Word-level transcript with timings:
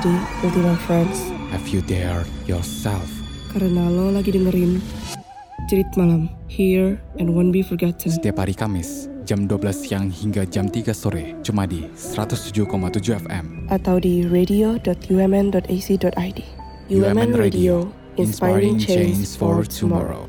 Ready, 0.00 0.16
Ultima 0.40 0.80
Friends? 0.88 1.28
Have 1.52 1.68
you 1.68 1.84
dared 1.84 2.24
yourself? 2.48 3.04
Karena 3.52 3.84
lo 3.92 4.08
lagi 4.08 4.32
dengerin 4.32 4.80
Cerit 5.68 5.92
Malam, 5.92 6.32
Here 6.48 6.96
and 7.20 7.36
Won't 7.36 7.52
Be 7.52 7.60
Forgotten. 7.60 8.08
Setiap 8.08 8.40
hari 8.40 8.56
Kamis, 8.56 9.12
jam 9.28 9.44
12 9.44 9.60
siang 9.76 10.08
hingga 10.08 10.48
jam 10.48 10.72
3 10.72 10.96
sore, 10.96 11.36
cuma 11.44 11.68
di 11.68 11.84
107,7 12.00 13.28
FM. 13.28 13.68
Atau 13.68 14.00
di 14.00 14.24
radio.umn.ac.id. 14.24 16.38
UMN 16.88 17.30
Radio, 17.36 17.92
inspiring 18.16 18.80
change 18.80 19.36
for 19.36 19.68
tomorrow. 19.68 20.24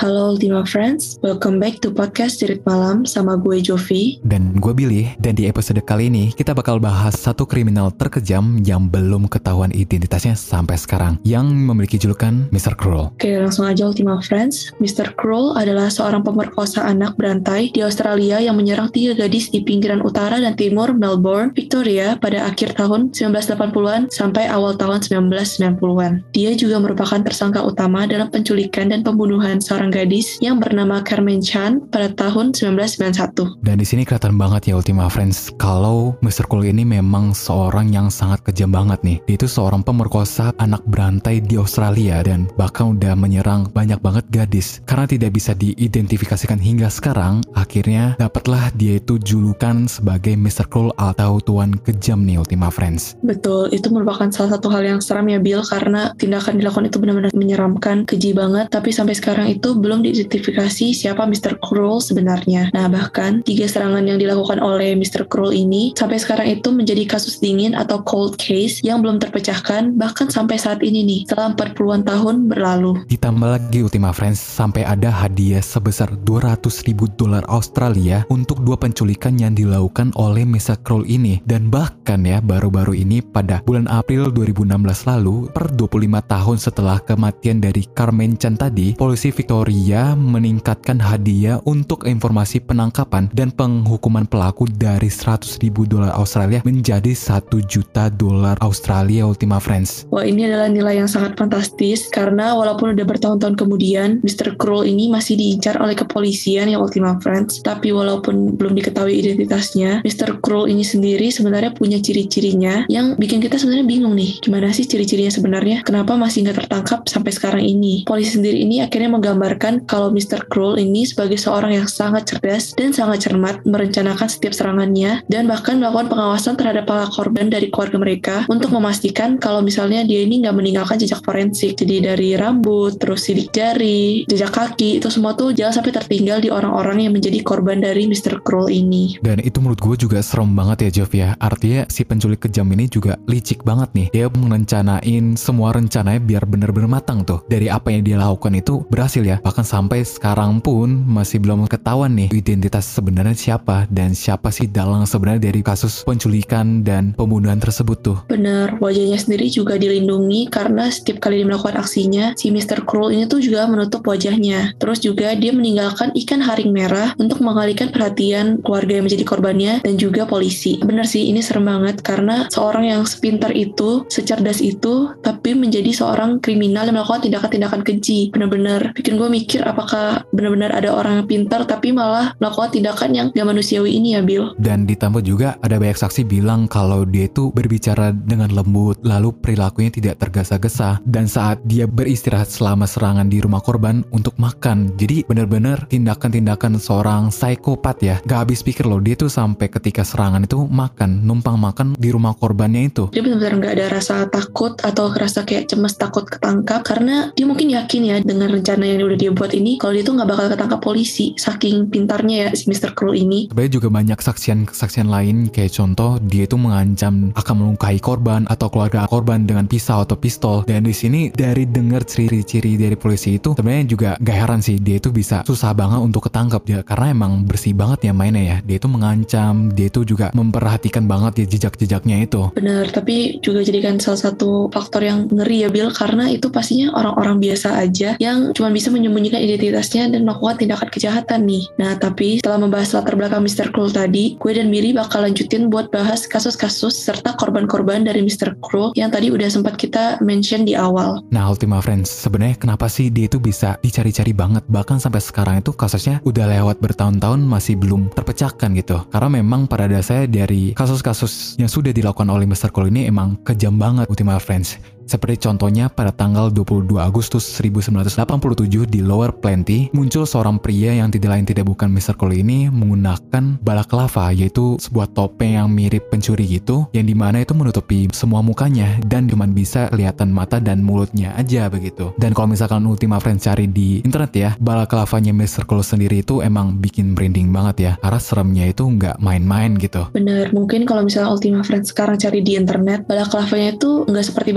Halo 0.00 0.32
Ultima 0.32 0.64
Friends, 0.64 1.20
welcome 1.20 1.60
back 1.60 1.84
to 1.84 1.92
podcast 1.92 2.40
Cerit 2.40 2.64
Malam 2.64 3.04
sama 3.04 3.36
gue 3.36 3.60
Jovi. 3.60 4.16
Dan 4.24 4.56
gue 4.56 4.72
Billy, 4.72 5.12
dan 5.20 5.36
di 5.36 5.44
episode 5.44 5.76
kali 5.84 6.08
ini 6.08 6.32
kita 6.32 6.56
bakal 6.56 6.80
bahas 6.80 7.20
satu 7.20 7.44
kriminal 7.44 7.92
terkejam 7.92 8.64
yang 8.64 8.88
belum 8.88 9.28
ketahuan 9.28 9.68
identitasnya 9.76 10.40
sampai 10.40 10.80
sekarang, 10.80 11.20
yang 11.20 11.44
memiliki 11.52 12.00
julukan 12.00 12.48
Mr. 12.48 12.80
Cruel. 12.80 13.12
Oke, 13.12 13.28
langsung 13.28 13.68
aja 13.68 13.84
Ultima 13.84 14.16
Friends. 14.24 14.72
Mr. 14.80 15.12
Cruel 15.20 15.52
adalah 15.60 15.92
seorang 15.92 16.24
pemerkosa 16.24 16.80
anak 16.80 17.20
berantai 17.20 17.68
di 17.68 17.84
Australia 17.84 18.40
yang 18.40 18.56
menyerang 18.56 18.88
tiga 18.88 19.12
gadis 19.12 19.52
di 19.52 19.60
pinggiran 19.60 20.00
utara 20.00 20.40
dan 20.40 20.56
timur 20.56 20.96
Melbourne, 20.96 21.52
Victoria 21.52 22.16
pada 22.16 22.48
akhir 22.48 22.80
tahun 22.80 23.12
1980-an 23.12 24.08
sampai 24.08 24.48
awal 24.48 24.80
tahun 24.80 25.04
1990-an. 25.28 26.24
Dia 26.32 26.56
juga 26.56 26.80
merupakan 26.80 27.20
tersangka 27.20 27.60
utama 27.60 28.08
dalam 28.08 28.32
penculikan 28.32 28.88
dan 28.88 29.04
pembunuhan 29.04 29.60
seorang 29.60 29.89
gadis 29.90 30.38
yang 30.38 30.62
bernama 30.62 31.02
Carmen 31.02 31.42
Chan 31.42 31.82
pada 31.90 32.08
tahun 32.14 32.54
1991. 32.54 33.60
Dan 33.60 33.76
di 33.76 33.86
sini 33.86 34.06
kelihatan 34.06 34.38
banget 34.38 34.70
ya 34.70 34.78
Ultima 34.78 35.10
Friends 35.10 35.50
kalau 35.58 36.14
Mr. 36.22 36.46
Cool 36.46 36.70
ini 36.70 36.86
memang 36.86 37.34
seorang 37.34 37.90
yang 37.90 38.08
sangat 38.08 38.40
kejam 38.46 38.70
banget 38.70 39.02
nih. 39.02 39.18
Dia 39.26 39.36
itu 39.36 39.50
seorang 39.50 39.82
pemerkosa 39.82 40.54
anak 40.62 40.86
berantai 40.86 41.42
di 41.42 41.58
Australia 41.58 42.22
dan 42.22 42.46
bahkan 42.54 42.94
udah 42.94 43.18
menyerang 43.18 43.66
banyak 43.74 43.98
banget 43.98 44.24
gadis. 44.30 44.78
Karena 44.86 45.10
tidak 45.10 45.34
bisa 45.34 45.52
diidentifikasikan 45.56 46.62
hingga 46.62 46.86
sekarang, 46.86 47.42
akhirnya 47.58 48.14
dapatlah 48.16 48.70
dia 48.78 49.02
itu 49.02 49.18
julukan 49.18 49.90
sebagai 49.90 50.38
Mr. 50.38 50.70
Cool 50.70 50.94
atau 50.94 51.42
Tuan 51.42 51.74
Kejam 51.80 52.22
nih 52.22 52.38
Ultima 52.38 52.70
Friends. 52.70 53.18
Betul, 53.24 53.72
itu 53.74 53.90
merupakan 53.90 54.28
salah 54.30 54.56
satu 54.56 54.70
hal 54.70 54.86
yang 54.86 55.00
seram 55.02 55.26
ya 55.26 55.42
Bill 55.42 55.64
karena 55.66 56.12
tindakan 56.14 56.60
dilakukan 56.60 56.86
itu 56.86 56.96
benar-benar 57.00 57.32
menyeramkan, 57.34 58.04
keji 58.04 58.36
banget, 58.36 58.68
tapi 58.68 58.92
sampai 58.92 59.16
sekarang 59.16 59.48
itu 59.50 59.72
belum 59.80 60.04
diidentifikasi 60.04 60.92
siapa 60.92 61.24
Mr. 61.24 61.56
Cruel 61.58 62.04
sebenarnya. 62.04 62.68
Nah, 62.76 62.86
bahkan 62.92 63.40
tiga 63.40 63.64
serangan 63.64 64.04
yang 64.04 64.20
dilakukan 64.20 64.60
oleh 64.60 64.92
Mr. 64.92 65.24
Cruel 65.24 65.56
ini 65.56 65.96
sampai 65.96 66.20
sekarang 66.20 66.46
itu 66.52 66.68
menjadi 66.68 67.08
kasus 67.08 67.40
dingin 67.40 67.72
atau 67.72 68.04
cold 68.04 68.36
case 68.36 68.84
yang 68.84 69.00
belum 69.00 69.16
terpecahkan 69.16 69.96
bahkan 69.96 70.28
sampai 70.28 70.60
saat 70.60 70.84
ini 70.84 71.00
nih, 71.02 71.20
setelah 71.24 71.56
40-an 71.56 72.02
tahun 72.04 72.34
berlalu. 72.52 73.00
Ditambah 73.08 73.48
lagi 73.48 73.80
Ultima 73.80 74.12
Friends, 74.12 74.38
sampai 74.38 74.84
ada 74.84 75.08
hadiah 75.08 75.64
sebesar 75.64 76.12
200 76.12 76.60
ribu 76.84 77.08
dolar 77.16 77.42
Australia 77.48 78.28
untuk 78.28 78.60
dua 78.60 78.76
penculikan 78.76 79.40
yang 79.40 79.56
dilakukan 79.56 80.12
oleh 80.20 80.44
Mr. 80.44 80.84
Cruel 80.84 81.08
ini. 81.08 81.40
Dan 81.48 81.72
bahkan 81.72 82.20
ya, 82.22 82.44
baru-baru 82.44 83.00
ini 83.00 83.24
pada 83.24 83.64
bulan 83.64 83.88
April 83.88 84.28
2016 84.28 85.08
lalu, 85.08 85.48
per 85.48 85.72
25 85.72 86.20
tahun 86.28 86.56
setelah 86.60 86.98
kematian 87.00 87.62
dari 87.64 87.88
Carmen 87.96 88.36
Chan 88.36 88.60
tadi, 88.60 88.92
polisi 88.98 89.32
Victoria 89.32 89.69
Korea 89.70 90.18
meningkatkan 90.18 90.98
hadiah 90.98 91.62
untuk 91.62 92.02
informasi 92.02 92.58
penangkapan 92.58 93.30
dan 93.30 93.54
penghukuman 93.54 94.26
pelaku 94.26 94.66
dari 94.66 95.06
100 95.06 95.62
ribu 95.62 95.86
dolar 95.86 96.10
Australia 96.18 96.58
menjadi 96.66 97.14
1 97.14 97.46
juta 97.70 98.10
dolar 98.10 98.58
Australia 98.66 99.30
Ultima 99.30 99.62
Friends. 99.62 100.10
Wah 100.10 100.26
ini 100.26 100.50
adalah 100.50 100.66
nilai 100.66 100.98
yang 100.98 101.06
sangat 101.06 101.38
fantastis 101.38 102.10
karena 102.10 102.58
walaupun 102.58 102.98
udah 102.98 103.06
bertahun-tahun 103.06 103.54
kemudian 103.54 104.18
Mr. 104.26 104.58
Cruel 104.58 104.90
ini 104.90 105.06
masih 105.06 105.38
diincar 105.38 105.78
oleh 105.78 105.94
kepolisian 105.94 106.66
ya 106.66 106.82
Ultima 106.82 107.22
Friends 107.22 107.62
tapi 107.62 107.94
walaupun 107.94 108.58
belum 108.58 108.74
diketahui 108.74 109.22
identitasnya 109.22 110.02
Mr. 110.02 110.42
Cruel 110.42 110.66
ini 110.66 110.82
sendiri 110.82 111.30
sebenarnya 111.30 111.78
punya 111.78 112.02
ciri-cirinya 112.02 112.90
yang 112.90 113.14
bikin 113.14 113.38
kita 113.38 113.54
sebenarnya 113.54 113.86
bingung 113.86 114.18
nih 114.18 114.42
gimana 114.42 114.74
sih 114.74 114.82
ciri-cirinya 114.82 115.30
sebenarnya 115.30 115.86
kenapa 115.86 116.18
masih 116.18 116.42
nggak 116.42 116.66
tertangkap 116.66 117.06
sampai 117.06 117.30
sekarang 117.30 117.62
ini 117.62 118.02
polisi 118.02 118.34
sendiri 118.34 118.66
ini 118.66 118.82
akhirnya 118.82 119.14
menggambarkan 119.14 119.59
menggambarkan 119.60 119.84
kalau 119.84 120.08
Mr. 120.08 120.48
Cruel 120.48 120.80
ini 120.80 121.04
sebagai 121.04 121.36
seorang 121.36 121.76
yang 121.76 121.84
sangat 121.84 122.24
cerdas 122.32 122.72
dan 122.72 122.96
sangat 122.96 123.28
cermat 123.28 123.60
merencanakan 123.68 124.24
setiap 124.24 124.56
serangannya 124.56 125.20
dan 125.28 125.44
bahkan 125.44 125.76
melakukan 125.76 126.08
pengawasan 126.08 126.56
terhadap 126.56 126.88
para 126.88 127.04
korban 127.12 127.52
dari 127.52 127.68
keluarga 127.68 128.00
mereka 128.00 128.36
untuk 128.48 128.72
memastikan 128.72 129.36
kalau 129.36 129.60
misalnya 129.60 130.00
dia 130.08 130.24
ini 130.24 130.40
nggak 130.40 130.56
meninggalkan 130.56 130.96
jejak 130.96 131.20
forensik. 131.20 131.76
Jadi 131.76 132.08
dari 132.08 132.40
rambut, 132.40 132.96
terus 132.96 133.28
sidik 133.28 133.52
jari, 133.52 134.24
jejak 134.32 134.48
kaki, 134.56 135.04
itu 135.04 135.12
semua 135.12 135.36
tuh 135.36 135.52
jangan 135.52 135.84
sampai 135.84 135.92
tertinggal 135.92 136.40
di 136.40 136.48
orang-orang 136.48 137.04
yang 137.04 137.12
menjadi 137.12 137.44
korban 137.44 137.84
dari 137.84 138.08
Mr. 138.08 138.40
Cruel 138.40 138.72
ini. 138.72 139.20
Dan 139.20 139.44
itu 139.44 139.60
menurut 139.60 139.80
gue 139.80 140.08
juga 140.08 140.24
serem 140.24 140.56
banget 140.56 140.88
ya 140.88 141.04
Jov 141.04 141.12
ya. 141.12 141.36
Artinya 141.36 141.84
si 141.92 142.08
penculik 142.08 142.48
kejam 142.48 142.64
ini 142.72 142.88
juga 142.88 143.20
licik 143.28 143.60
banget 143.60 143.92
nih. 143.92 144.08
Dia 144.16 144.26
merencanain 144.32 145.36
semua 145.36 145.76
rencananya 145.76 146.22
biar 146.22 146.48
bener-bener 146.48 146.88
matang 146.88 147.28
tuh. 147.28 147.44
Dari 147.44 147.68
apa 147.68 147.92
yang 147.92 148.02
dia 148.06 148.16
lakukan 148.16 148.56
itu 148.56 148.88
berhasil 148.88 149.20
ya 149.20 149.36
bahkan 149.50 149.66
sampai 149.66 150.06
sekarang 150.06 150.62
pun 150.62 150.86
masih 151.10 151.42
belum 151.42 151.66
ketahuan 151.66 152.14
nih 152.14 152.30
identitas 152.30 152.86
sebenarnya 152.86 153.34
siapa 153.34 153.90
dan 153.90 154.14
siapa 154.14 154.54
sih 154.54 154.70
dalang 154.70 155.02
sebenarnya 155.02 155.50
dari 155.50 155.58
kasus 155.66 156.06
penculikan 156.06 156.86
dan 156.86 157.10
pembunuhan 157.18 157.58
tersebut 157.58 157.98
tuh. 157.98 158.18
Bener, 158.30 158.78
wajahnya 158.78 159.18
sendiri 159.18 159.50
juga 159.50 159.74
dilindungi 159.74 160.46
karena 160.54 160.86
setiap 160.86 161.18
kali 161.18 161.42
dia 161.42 161.50
melakukan 161.50 161.82
aksinya, 161.82 162.38
si 162.38 162.54
Mr. 162.54 162.86
Cruel 162.86 163.18
ini 163.18 163.26
tuh 163.26 163.42
juga 163.42 163.66
menutup 163.66 164.06
wajahnya. 164.06 164.78
Terus 164.78 165.02
juga 165.02 165.34
dia 165.34 165.50
meninggalkan 165.50 166.14
ikan 166.14 166.38
haring 166.38 166.70
merah 166.70 167.10
untuk 167.18 167.42
mengalihkan 167.42 167.90
perhatian 167.90 168.62
keluarga 168.62 169.02
yang 169.02 169.10
menjadi 169.10 169.24
korbannya 169.26 169.72
dan 169.82 169.98
juga 169.98 170.30
polisi. 170.30 170.78
Bener 170.78 171.10
sih, 171.10 171.26
ini 171.26 171.42
serem 171.42 171.66
banget 171.66 172.06
karena 172.06 172.46
seorang 172.54 172.86
yang 172.86 173.02
sepintar 173.02 173.50
itu, 173.50 174.06
secerdas 174.06 174.62
itu, 174.62 175.10
tapi 175.26 175.58
menjadi 175.58 175.90
seorang 175.90 176.38
kriminal 176.38 176.86
yang 176.86 177.02
melakukan 177.02 177.26
tindakan-tindakan 177.26 177.82
keji. 177.82 178.30
Bener-bener 178.30 178.94
bikin 178.94 179.18
gue 179.18 179.26
mikir 179.26 179.39
apakah 179.64 180.24
benar-benar 180.34 180.74
ada 180.74 180.90
orang 180.92 181.22
yang 181.22 181.28
pintar 181.28 181.62
tapi 181.68 181.94
malah 181.94 182.32
melakukan 182.42 182.70
tindakan 182.74 183.10
yang 183.14 183.26
gak 183.30 183.46
manusiawi 183.46 183.96
ini 183.96 184.18
ya 184.18 184.20
Bill. 184.24 184.52
Dan 184.58 184.84
ditambah 184.84 185.22
juga 185.22 185.56
ada 185.60 185.76
banyak 185.76 185.96
saksi 185.96 186.26
bilang 186.26 186.66
kalau 186.66 187.04
dia 187.06 187.28
itu 187.28 187.54
berbicara 187.54 188.12
dengan 188.12 188.50
lembut 188.50 188.98
lalu 189.04 189.32
perilakunya 189.36 189.90
tidak 189.92 190.20
tergesa-gesa 190.20 191.00
dan 191.06 191.30
saat 191.30 191.62
dia 191.64 191.84
beristirahat 191.86 192.50
selama 192.50 192.84
serangan 192.88 193.28
di 193.28 193.38
rumah 193.40 193.62
korban 193.62 194.02
untuk 194.10 194.34
makan. 194.40 194.92
Jadi 194.96 195.24
benar-benar 195.24 195.86
tindakan-tindakan 195.88 196.80
seorang 196.80 197.28
psikopat 197.30 197.96
ya. 198.02 198.16
Gak 198.24 198.48
habis 198.48 198.64
pikir 198.64 198.88
loh 198.88 198.98
dia 198.98 199.14
tuh 199.14 199.30
sampai 199.30 199.70
ketika 199.70 200.02
serangan 200.02 200.44
itu 200.44 200.66
makan, 200.66 201.22
numpang 201.24 201.56
makan 201.56 201.94
di 201.96 202.10
rumah 202.10 202.34
korbannya 202.34 202.90
itu. 202.90 203.08
Dia 203.14 203.22
benar-benar 203.22 203.54
gak 203.60 203.74
ada 203.78 203.86
rasa 203.92 204.16
takut 204.28 204.76
atau 204.80 205.12
rasa 205.12 205.44
kayak 205.44 205.70
cemas 205.70 205.96
takut 205.96 206.26
ketangkap 206.26 206.82
karena 206.82 207.30
dia 207.36 207.46
mungkin 207.46 207.72
yakin 207.72 208.02
ya 208.02 208.16
dengan 208.20 208.50
rencana 208.50 208.84
yang 208.86 209.06
udah 209.06 209.18
dia 209.18 209.29
dia 209.30 209.38
buat 209.38 209.54
ini 209.54 209.78
kalau 209.78 209.94
dia 209.94 210.02
tuh 210.02 210.18
nggak 210.18 210.26
bakal 210.26 210.46
ketangkap 210.50 210.80
polisi 210.82 211.38
saking 211.38 211.86
pintarnya 211.86 212.36
ya 212.42 212.48
si 212.50 212.66
Mr. 212.66 212.98
Cruel 212.98 213.22
ini. 213.22 213.46
Sebenarnya 213.46 213.72
juga 213.78 213.88
banyak 213.94 214.16
kesaksian-kesaksian 214.18 215.06
lain 215.06 215.46
kayak 215.54 215.70
contoh 215.70 216.18
dia 216.18 216.50
itu 216.50 216.58
mengancam 216.58 217.30
akan 217.38 217.54
melukai 217.54 218.02
korban 218.02 218.42
atau 218.50 218.66
keluarga 218.66 219.06
korban 219.06 219.46
dengan 219.46 219.70
pisau 219.70 220.02
atau 220.02 220.18
pistol. 220.18 220.66
Dan 220.66 220.82
di 220.82 220.90
sini 220.90 221.30
dari 221.30 221.62
dengar 221.62 222.02
ciri-ciri 222.02 222.74
dari 222.74 222.98
polisi 222.98 223.38
itu 223.38 223.54
sebenarnya 223.54 223.86
juga 223.86 224.10
gak 224.18 224.34
heran 224.34 224.58
sih 224.58 224.82
dia 224.82 224.98
itu 224.98 225.14
bisa 225.14 225.46
susah 225.46 225.70
banget 225.78 226.02
untuk 226.02 226.26
ketangkap 226.26 226.66
ya 226.66 226.80
karena 226.82 227.14
emang 227.14 227.46
bersih 227.46 227.70
banget 227.70 228.10
ya 228.10 228.12
mainnya 228.12 228.42
ya. 228.42 228.56
Dia 228.66 228.82
itu 228.82 228.90
mengancam 228.90 229.70
dia 229.70 229.86
itu 229.86 230.02
juga 230.02 230.34
memperhatikan 230.34 231.06
banget 231.06 231.46
ya 231.46 231.54
jejak-jejaknya 231.54 232.26
itu. 232.26 232.50
Bener 232.58 232.90
tapi 232.90 233.38
juga 233.38 233.62
jadikan 233.62 234.02
salah 234.02 234.18
satu 234.26 234.66
faktor 234.74 235.06
yang 235.06 235.30
ngeri 235.30 235.62
ya 235.62 235.70
Bill 235.70 235.94
karena 235.94 236.26
itu 236.26 236.50
pastinya 236.50 236.90
orang-orang 236.98 237.38
biasa 237.38 237.78
aja 237.78 238.18
yang 238.18 238.50
cuma 238.58 238.74
bisa 238.74 238.90
menyembunyikan 238.90 239.09
menyembunyikan 239.10 239.42
identitasnya 239.42 240.06
dan 240.14 240.22
melakukan 240.22 240.62
tindakan 240.62 240.88
kejahatan 240.88 241.42
nih. 241.42 241.66
Nah, 241.82 241.98
tapi 241.98 242.38
setelah 242.38 242.62
membahas 242.62 242.94
latar 242.94 243.18
belakang 243.18 243.42
Mr. 243.42 243.74
Cruel 243.74 243.90
tadi, 243.90 244.38
gue 244.38 244.52
dan 244.54 244.70
Miri 244.70 244.94
bakal 244.94 245.26
lanjutin 245.26 245.66
buat 245.66 245.90
bahas 245.90 246.30
kasus-kasus 246.30 246.94
serta 246.94 247.34
korban-korban 247.34 248.06
dari 248.06 248.22
Mr. 248.22 248.54
Cruel 248.62 248.94
yang 248.94 249.10
tadi 249.10 249.34
udah 249.34 249.50
sempat 249.50 249.74
kita 249.74 250.22
mention 250.22 250.62
di 250.62 250.78
awal. 250.78 251.26
Nah, 251.34 251.50
Ultima 251.50 251.82
Friends, 251.82 252.06
sebenarnya 252.06 252.54
kenapa 252.54 252.86
sih 252.86 253.10
dia 253.10 253.26
itu 253.26 253.42
bisa 253.42 253.74
dicari-cari 253.82 254.30
banget? 254.30 254.62
Bahkan 254.70 255.02
sampai 255.02 255.18
sekarang 255.18 255.58
itu 255.58 255.74
kasusnya 255.74 256.22
udah 256.22 256.46
lewat 256.46 256.78
bertahun-tahun 256.78 257.42
masih 257.42 257.74
belum 257.74 258.14
terpecahkan 258.14 258.78
gitu. 258.78 259.02
Karena 259.10 259.42
memang 259.42 259.66
pada 259.66 259.90
dasarnya 259.90 260.46
dari 260.46 260.70
kasus-kasus 260.78 261.58
yang 261.58 261.68
sudah 261.68 261.90
dilakukan 261.90 262.30
oleh 262.30 262.46
Mr. 262.46 262.70
Cruel 262.70 262.94
ini 262.94 263.10
emang 263.10 263.34
kejam 263.42 263.74
banget 263.74 264.06
Ultima 264.06 264.38
Friends. 264.38 264.78
Seperti 265.10 265.50
contohnya 265.50 265.90
pada 265.90 266.14
tanggal 266.14 266.54
22 266.54 266.94
Agustus 267.02 267.42
1987 267.58 268.86
di 268.86 269.02
Lower 269.02 269.34
Plenty, 269.34 269.90
muncul 269.90 270.22
seorang 270.22 270.62
pria 270.62 270.94
yang 270.94 271.10
tidak 271.10 271.34
lain 271.34 271.42
tidak 271.42 271.66
bukan 271.66 271.90
Mr. 271.90 272.14
Cole 272.14 272.38
ini 272.38 272.70
menggunakan 272.70 273.58
balaklava, 273.58 274.30
yaitu 274.30 274.78
sebuah 274.78 275.10
topeng 275.10 275.58
yang 275.58 275.66
mirip 275.66 276.14
pencuri 276.14 276.46
gitu, 276.46 276.86
yang 276.94 277.10
di 277.10 277.18
mana 277.18 277.42
itu 277.42 277.58
menutupi 277.58 278.06
semua 278.14 278.38
mukanya 278.38 279.02
dan 279.02 279.26
cuma 279.26 279.50
bisa 279.50 279.90
kelihatan 279.90 280.30
mata 280.30 280.62
dan 280.62 280.78
mulutnya 280.78 281.34
aja 281.34 281.66
begitu. 281.66 282.14
Dan 282.14 282.30
kalau 282.30 282.54
misalkan 282.54 282.86
Ultima 282.86 283.18
Friends 283.18 283.50
cari 283.50 283.66
di 283.66 283.98
internet 284.06 284.30
ya, 284.38 284.54
balaklavanya 284.62 285.34
Mr. 285.34 285.66
Cole 285.66 285.82
sendiri 285.82 286.22
itu 286.22 286.38
emang 286.38 286.78
bikin 286.78 287.18
merinding 287.18 287.50
banget 287.50 287.76
ya, 287.82 287.92
karena 287.98 288.20
seremnya 288.22 288.64
itu 288.70 288.86
nggak 288.86 289.18
main-main 289.18 289.74
gitu. 289.74 290.06
Bener, 290.14 290.54
mungkin 290.54 290.86
kalau 290.86 291.02
misalnya 291.02 291.34
Ultima 291.34 291.66
Friends 291.66 291.90
sekarang 291.90 292.14
cari 292.14 292.46
di 292.46 292.54
internet, 292.54 293.10
balaklavanya 293.10 293.74
itu 293.74 294.06
nggak 294.06 294.22
seperti 294.30 294.54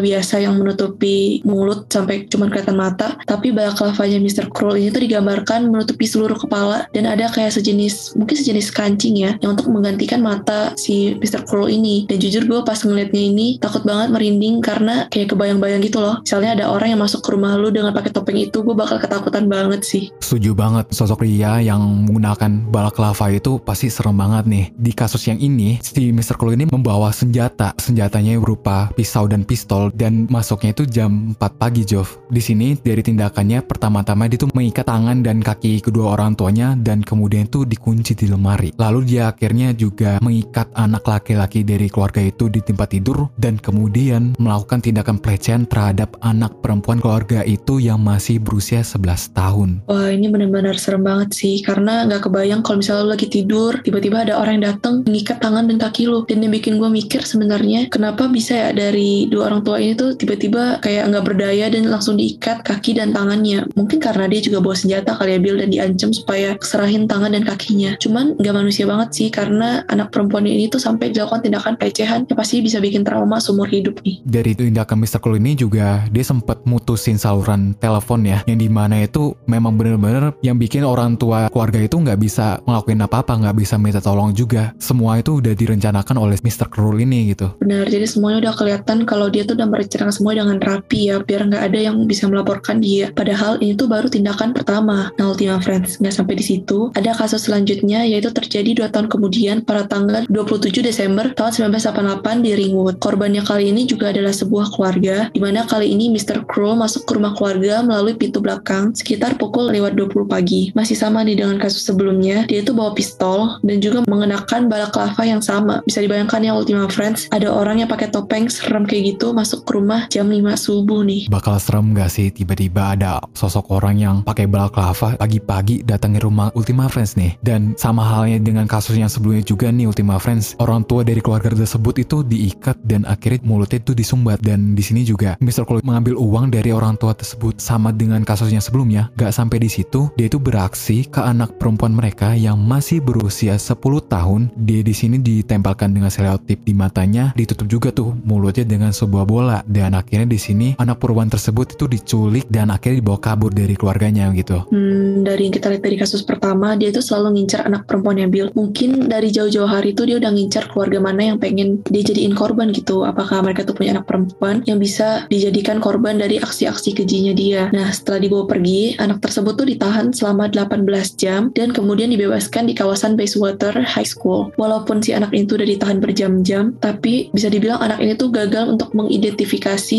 biasa 0.00 0.40
yang 0.42 0.56
menutupi 0.58 1.42
mulut 1.42 1.90
sampai 1.90 2.26
cuma 2.30 2.46
kelihatan 2.48 2.78
mata, 2.78 3.18
tapi 3.26 3.50
balaklavanya 3.50 4.18
Mr. 4.22 4.50
Cruel 4.50 4.80
ini 4.80 4.88
tuh 4.94 5.02
digambarkan 5.02 5.68
menutupi 5.68 6.06
seluruh 6.06 6.38
kepala 6.38 6.86
dan 6.94 7.04
ada 7.10 7.28
kayak 7.30 7.54
sejenis, 7.54 8.14
mungkin 8.14 8.36
sejenis 8.38 8.70
kancing 8.70 9.18
ya, 9.18 9.36
yang 9.42 9.58
untuk 9.58 9.68
menggantikan 9.70 10.22
mata 10.22 10.72
si 10.78 11.18
Mr. 11.18 11.44
Cruel 11.44 11.74
ini. 11.74 12.06
Dan 12.08 12.22
jujur 12.22 12.46
gue 12.46 12.60
pas 12.62 12.78
ngeliatnya 12.78 13.22
ini 13.22 13.58
takut 13.58 13.82
banget 13.82 14.14
merinding 14.14 14.62
karena 14.62 15.10
kayak 15.10 15.34
kebayang-bayang 15.34 15.82
gitu 15.84 16.00
loh. 16.00 16.22
Misalnya 16.22 16.62
ada 16.62 16.64
orang 16.70 16.94
yang 16.94 17.00
masuk 17.02 17.20
ke 17.24 17.34
rumah 17.34 17.58
lu 17.58 17.68
dengan 17.74 17.92
pakai 17.92 18.14
topeng 18.14 18.38
itu, 18.38 18.62
gue 18.62 18.76
bakal 18.76 19.02
ketakutan 19.02 19.50
banget 19.50 19.82
sih. 19.84 20.10
Setuju 20.22 20.54
banget, 20.54 20.88
sosok 20.94 21.26
pria 21.26 21.60
yang 21.60 21.82
menggunakan 22.08 22.70
balaklava 22.70 23.28
itu 23.32 23.58
pasti 23.60 23.90
serem 23.90 24.16
banget 24.16 24.44
nih. 24.46 24.66
Di 24.74 24.92
kasus 24.94 25.26
yang 25.26 25.40
ini, 25.40 25.78
si 25.82 26.14
Mr. 26.14 26.38
Cruel 26.38 26.56
ini 26.56 26.66
membawa 26.70 27.10
senjata. 27.10 27.74
Senjatanya 27.76 28.38
berupa 28.38 28.88
pisau 28.94 29.26
dan 29.26 29.42
pistol 29.42 29.83
dan 29.92 30.24
masuknya 30.32 30.72
itu 30.72 30.88
jam 30.88 31.36
4 31.36 31.60
pagi, 31.60 31.84
Jov. 31.84 32.24
Di 32.32 32.40
sini 32.40 32.78
dari 32.78 33.04
tindakannya 33.04 33.66
pertama-tama 33.66 34.30
dia 34.30 34.40
tuh 34.40 34.48
mengikat 34.56 34.88
tangan 34.88 35.20
dan 35.20 35.44
kaki 35.44 35.84
kedua 35.84 36.16
orang 36.16 36.32
tuanya 36.38 36.78
dan 36.78 37.04
kemudian 37.04 37.44
itu 37.50 37.68
dikunci 37.68 38.16
di 38.16 38.30
lemari. 38.30 38.72
Lalu 38.80 39.00
dia 39.04 39.32
akhirnya 39.34 39.74
juga 39.76 40.22
mengikat 40.22 40.70
anak 40.78 41.04
laki-laki 41.04 41.66
dari 41.66 41.90
keluarga 41.92 42.24
itu 42.24 42.48
di 42.48 42.62
tempat 42.62 42.96
tidur 42.96 43.28
dan 43.36 43.60
kemudian 43.60 44.38
melakukan 44.38 44.80
tindakan 44.80 45.18
pelecehan 45.18 45.66
terhadap 45.68 46.16
anak 46.22 46.54
perempuan 46.62 47.02
keluarga 47.02 47.42
itu 47.44 47.82
yang 47.82 48.00
masih 48.00 48.38
berusia 48.38 48.80
11 48.80 49.34
tahun. 49.34 49.68
Wah 49.90 50.08
ini 50.12 50.30
benar-benar 50.30 50.78
serem 50.78 51.02
banget 51.02 51.34
sih 51.34 51.60
karena 51.64 52.06
nggak 52.06 52.30
kebayang 52.30 52.62
kalau 52.62 52.80
misalnya 52.80 53.02
lu 53.04 53.10
lagi 53.16 53.26
tidur 53.26 53.72
tiba-tiba 53.82 54.24
ada 54.28 54.38
orang 54.38 54.60
yang 54.60 54.76
datang 54.76 55.02
mengikat 55.02 55.40
tangan 55.42 55.66
dan 55.66 55.76
kaki 55.80 56.06
lu 56.06 56.22
dan 56.28 56.44
yang 56.44 56.52
bikin 56.52 56.78
gue 56.78 56.90
mikir 56.90 57.24
sebenarnya 57.24 57.90
kenapa 57.90 58.30
bisa 58.30 58.54
ya 58.54 58.70
dari 58.70 59.26
dua 59.26 59.50
orang 59.50 59.62
tua 59.66 59.73
ini 59.78 59.92
tuh 59.94 60.14
tiba-tiba 60.16 60.78
kayak 60.82 61.10
nggak 61.10 61.24
berdaya 61.24 61.66
dan 61.70 61.88
langsung 61.88 62.18
diikat 62.18 62.62
kaki 62.66 62.96
dan 62.98 63.14
tangannya 63.14 63.66
mungkin 63.78 63.98
karena 63.98 64.26
dia 64.30 64.40
juga 64.42 64.58
bawa 64.64 64.76
senjata 64.76 65.14
kali 65.16 65.36
ya 65.36 65.38
Bill 65.40 65.58
dan 65.60 65.70
diancam 65.70 66.10
supaya 66.14 66.56
serahin 66.60 67.06
tangan 67.06 67.34
dan 67.34 67.44
kakinya 67.46 67.96
cuman 67.98 68.34
nggak 68.38 68.54
manusia 68.54 68.84
banget 68.84 69.08
sih 69.14 69.28
karena 69.32 69.82
anak 69.90 70.10
perempuan 70.10 70.46
ini 70.46 70.70
tuh 70.70 70.82
sampai 70.82 71.10
dilakukan 71.10 71.44
tindakan 71.44 71.74
pelecehan 71.78 72.26
ya 72.28 72.34
pasti 72.34 72.60
bisa 72.64 72.78
bikin 72.78 73.02
trauma 73.02 73.38
seumur 73.38 73.68
hidup 73.68 74.00
nih 74.02 74.20
Dari 74.24 74.52
tindakan 74.56 75.02
Mr. 75.02 75.18
Cole 75.20 75.38
ini 75.38 75.58
juga 75.58 76.06
dia 76.10 76.24
sempat 76.24 76.62
mutusin 76.68 77.18
saluran 77.20 77.74
telepon 77.78 78.24
ya 78.24 78.42
yang 78.48 78.58
di 78.58 78.68
mana 78.70 79.02
itu 79.02 79.34
memang 79.46 79.74
bener-bener 79.76 80.34
yang 80.40 80.58
bikin 80.58 80.82
orang 80.82 81.18
tua 81.18 81.48
keluarga 81.50 81.80
itu 81.82 81.96
nggak 81.98 82.18
bisa 82.20 82.58
ngelakuin 82.64 83.04
apa-apa 83.04 83.32
nggak 83.44 83.56
bisa 83.58 83.74
minta 83.78 84.00
tolong 84.02 84.34
juga 84.34 84.74
semua 84.78 85.18
itu 85.18 85.38
udah 85.38 85.54
direncanakan 85.54 86.16
oleh 86.18 86.36
Mr. 86.40 86.68
Cruel 86.70 87.02
ini 87.02 87.34
gitu 87.34 87.52
Benar, 87.60 87.86
jadi 87.88 88.06
semuanya 88.08 88.50
udah 88.50 88.54
kelihatan 88.54 89.06
kalau 89.08 89.30
dia 89.30 89.42
tuh 89.46 89.53
udah 89.54 89.66
merencanakan 89.70 90.14
semua 90.14 90.32
dengan 90.36 90.58
rapi 90.60 91.10
ya, 91.10 91.22
biar 91.22 91.48
nggak 91.48 91.62
ada 91.72 91.78
yang 91.78 91.96
bisa 92.04 92.26
melaporkan 92.26 92.82
dia. 92.82 93.10
Padahal 93.14 93.58
ini 93.62 93.78
tuh 93.78 93.86
baru 93.88 94.10
tindakan 94.10 94.52
pertama. 94.52 95.10
Nah, 95.16 95.32
Ultima 95.32 95.62
Friends, 95.62 95.98
nggak 96.02 96.14
sampai 96.14 96.34
di 96.38 96.44
situ, 96.44 96.90
ada 96.98 97.14
kasus 97.14 97.46
selanjutnya 97.46 98.04
yaitu 98.04 98.30
terjadi 98.34 98.74
dua 98.74 98.88
tahun 98.90 99.06
kemudian 99.08 99.62
pada 99.62 99.86
tanggal 99.86 100.26
27 100.28 100.82
Desember 100.84 101.30
tahun 101.32 101.72
1988 101.74 102.44
di 102.44 102.50
Ringwood. 102.56 102.98
Korbannya 102.98 103.42
kali 103.46 103.70
ini 103.70 103.86
juga 103.86 104.10
adalah 104.10 104.34
sebuah 104.34 104.74
keluarga, 104.74 105.30
di 105.30 105.40
mana 105.40 105.62
kali 105.64 105.90
ini 105.94 106.10
Mr. 106.10 106.44
Crow 106.50 106.74
masuk 106.74 107.06
ke 107.06 107.16
rumah 107.16 107.32
keluarga 107.38 107.80
melalui 107.86 108.18
pintu 108.18 108.42
belakang 108.42 108.92
sekitar 108.96 109.36
pukul 109.38 109.70
lewat 109.70 109.94
20 109.96 110.26
pagi. 110.26 110.70
Masih 110.74 110.98
sama 110.98 111.22
nih 111.22 111.38
dengan 111.38 111.56
kasus 111.60 111.86
sebelumnya, 111.86 112.44
dia 112.50 112.60
itu 112.64 112.74
bawa 112.74 112.92
pistol 112.96 113.60
dan 113.62 113.78
juga 113.78 114.02
mengenakan 114.10 114.66
balaklava 114.66 115.22
yang 115.22 115.40
sama. 115.40 115.84
Bisa 115.86 116.00
dibayangkan 116.02 116.42
ya 116.42 116.52
Ultima 116.56 116.86
Friends, 116.90 117.30
ada 117.30 117.50
orang 117.52 117.82
yang 117.84 117.90
pakai 117.90 118.10
topeng 118.10 118.50
serem 118.50 118.84
kayak 118.88 119.16
gitu 119.16 119.36
masuk 119.44 119.68
ke 119.68 119.76
rumah 119.76 120.08
jam 120.08 120.24
5 120.24 120.40
subuh 120.56 121.04
nih. 121.04 121.28
bakal 121.28 121.60
serem 121.60 121.92
gak 121.92 122.08
sih 122.08 122.32
tiba-tiba 122.32 122.96
ada 122.96 123.20
sosok 123.36 123.76
orang 123.76 124.00
yang 124.00 124.16
pakai 124.24 124.48
balaklava 124.48 125.20
pagi-pagi 125.20 125.84
datangi 125.84 126.16
rumah 126.24 126.48
Ultima 126.56 126.88
Friends 126.88 127.12
nih 127.20 127.36
dan 127.44 127.76
sama 127.76 128.00
halnya 128.08 128.40
dengan 128.40 128.64
kasus 128.64 128.96
yang 128.96 129.12
sebelumnya 129.12 129.44
juga 129.44 129.68
nih 129.68 129.84
Ultima 129.84 130.16
Friends 130.16 130.56
orang 130.64 130.80
tua 130.88 131.04
dari 131.04 131.20
keluarga 131.20 131.52
tersebut 131.52 132.00
itu 132.00 132.24
diikat 132.24 132.80
dan 132.88 133.04
akhirnya 133.04 133.44
mulutnya 133.44 133.84
itu 133.84 133.92
disumbat 133.92 134.40
dan 134.40 134.72
di 134.72 134.80
sini 134.80 135.04
juga 135.04 135.36
Mr. 135.44 135.68
Cole 135.68 135.84
mengambil 135.84 136.16
uang 136.16 136.48
dari 136.48 136.72
orang 136.72 136.96
tua 136.96 137.12
tersebut 137.12 137.60
sama 137.60 137.92
dengan 137.92 138.24
kasusnya 138.24 138.64
sebelumnya 138.64 139.12
gak 139.20 139.36
sampai 139.36 139.60
di 139.60 139.68
situ 139.68 140.08
dia 140.16 140.32
itu 140.32 140.40
beraksi 140.40 141.04
ke 141.04 141.20
anak 141.20 141.60
perempuan 141.60 141.92
mereka 141.92 142.32
yang 142.32 142.56
masih 142.56 143.04
berusia 143.04 143.60
10 143.60 143.76
tahun 144.08 144.48
dia 144.56 144.80
di 144.80 144.96
sini 144.96 145.20
ditempelkan 145.20 145.92
dengan 145.92 146.08
selotip 146.08 146.64
di 146.64 146.72
matanya 146.72 147.36
ditutup 147.36 147.68
juga 147.68 147.92
tuh 147.92 148.16
mulutnya 148.24 148.64
dengan 148.64 148.88
sebuah 148.88 149.33
bola 149.34 149.58
dan 149.66 149.98
akhirnya 149.98 150.30
di 150.30 150.38
sini 150.38 150.68
anak 150.78 151.02
perempuan 151.02 151.26
tersebut 151.26 151.74
itu 151.74 151.90
diculik 151.90 152.46
dan 152.46 152.70
akhirnya 152.70 153.02
dibawa 153.02 153.18
kabur 153.18 153.50
dari 153.50 153.74
keluarganya 153.74 154.30
gitu 154.30 154.62
Hmm, 154.70 155.22
dari 155.22 155.48
yang 155.48 155.54
kita 155.54 155.70
lihat 155.70 155.82
dari 155.86 155.96
kasus 155.98 156.26
pertama, 156.26 156.74
dia 156.74 156.90
tuh 156.90 157.04
selalu 157.04 157.38
ngincar 157.38 157.62
anak 157.62 157.86
perempuannya 157.86 158.26
Bill. 158.26 158.48
Mungkin 158.58 159.06
dari 159.06 159.30
jauh-jauh 159.30 159.70
hari 159.70 159.94
itu 159.94 160.02
dia 160.02 160.18
udah 160.18 160.34
ngincar 160.34 160.66
keluarga 160.70 160.98
mana 160.98 161.34
yang 161.34 161.38
pengen 161.38 161.78
dia 161.88 162.02
jadiin 162.02 162.34
korban 162.34 162.74
gitu. 162.74 163.06
Apakah 163.06 163.44
mereka 163.44 163.62
tuh 163.62 163.78
punya 163.78 163.96
anak 163.96 164.10
perempuan 164.10 164.66
yang 164.66 164.82
bisa 164.82 165.30
dijadikan 165.30 165.78
korban 165.78 166.18
dari 166.18 166.42
aksi-aksi 166.42 166.96
kejinya 166.96 167.32
dia. 167.36 167.70
Nah, 167.70 167.94
setelah 167.94 168.24
dibawa 168.24 168.44
pergi, 168.50 168.98
anak 168.98 169.22
tersebut 169.22 169.54
tuh 169.54 169.66
ditahan 169.70 170.10
selama 170.10 170.50
18 170.50 170.82
jam 171.14 171.54
dan 171.54 171.70
kemudian 171.70 172.10
dibebaskan 172.10 172.66
di 172.66 172.74
kawasan 172.74 173.14
Bayswater 173.14 173.78
High 173.78 174.08
School. 174.08 174.50
Walaupun 174.58 175.00
si 175.06 175.14
anak 175.14 175.30
itu 175.30 175.54
udah 175.54 175.68
ditahan 175.68 175.98
berjam-jam, 176.02 176.74
tapi 176.82 177.30
bisa 177.30 177.46
dibilang 177.46 177.78
anak 177.78 178.02
ini 178.02 178.18
tuh 178.18 178.34
gagal 178.34 178.74
untuk 178.74 178.90
mengidentifikasi 178.96 179.23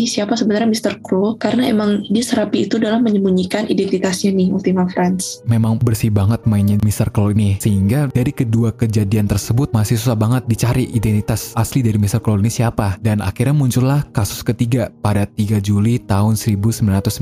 siapa 0.06 0.38
sebenarnya 0.38 0.70
Mr. 0.70 1.02
Crow 1.02 1.34
karena 1.34 1.66
emang 1.66 2.06
dia 2.06 2.22
serapi 2.22 2.70
itu 2.70 2.78
dalam 2.78 3.02
menyembunyikan 3.02 3.66
identitasnya 3.66 4.30
nih 4.30 4.54
Ultima 4.54 4.86
Friends. 4.86 5.42
memang 5.50 5.82
bersih 5.82 6.14
banget 6.14 6.46
mainnya 6.46 6.78
Mr. 6.84 7.10
Claw 7.10 7.34
ini 7.34 7.58
sehingga 7.58 8.06
dari 8.12 8.30
kedua 8.30 8.70
kejadian 8.70 9.26
tersebut 9.26 9.74
masih 9.74 9.98
susah 9.98 10.14
banget 10.14 10.46
dicari 10.46 10.86
identitas 10.94 11.56
asli 11.58 11.82
dari 11.82 11.98
Mr. 11.98 12.22
Claw 12.22 12.38
ini 12.38 12.52
siapa 12.52 13.00
dan 13.02 13.18
akhirnya 13.18 13.56
muncullah 13.56 14.06
kasus 14.14 14.46
ketiga 14.46 14.92
pada 15.02 15.26
3 15.26 15.58
Juli 15.58 15.98
tahun 15.98 16.38
1990 16.38 17.16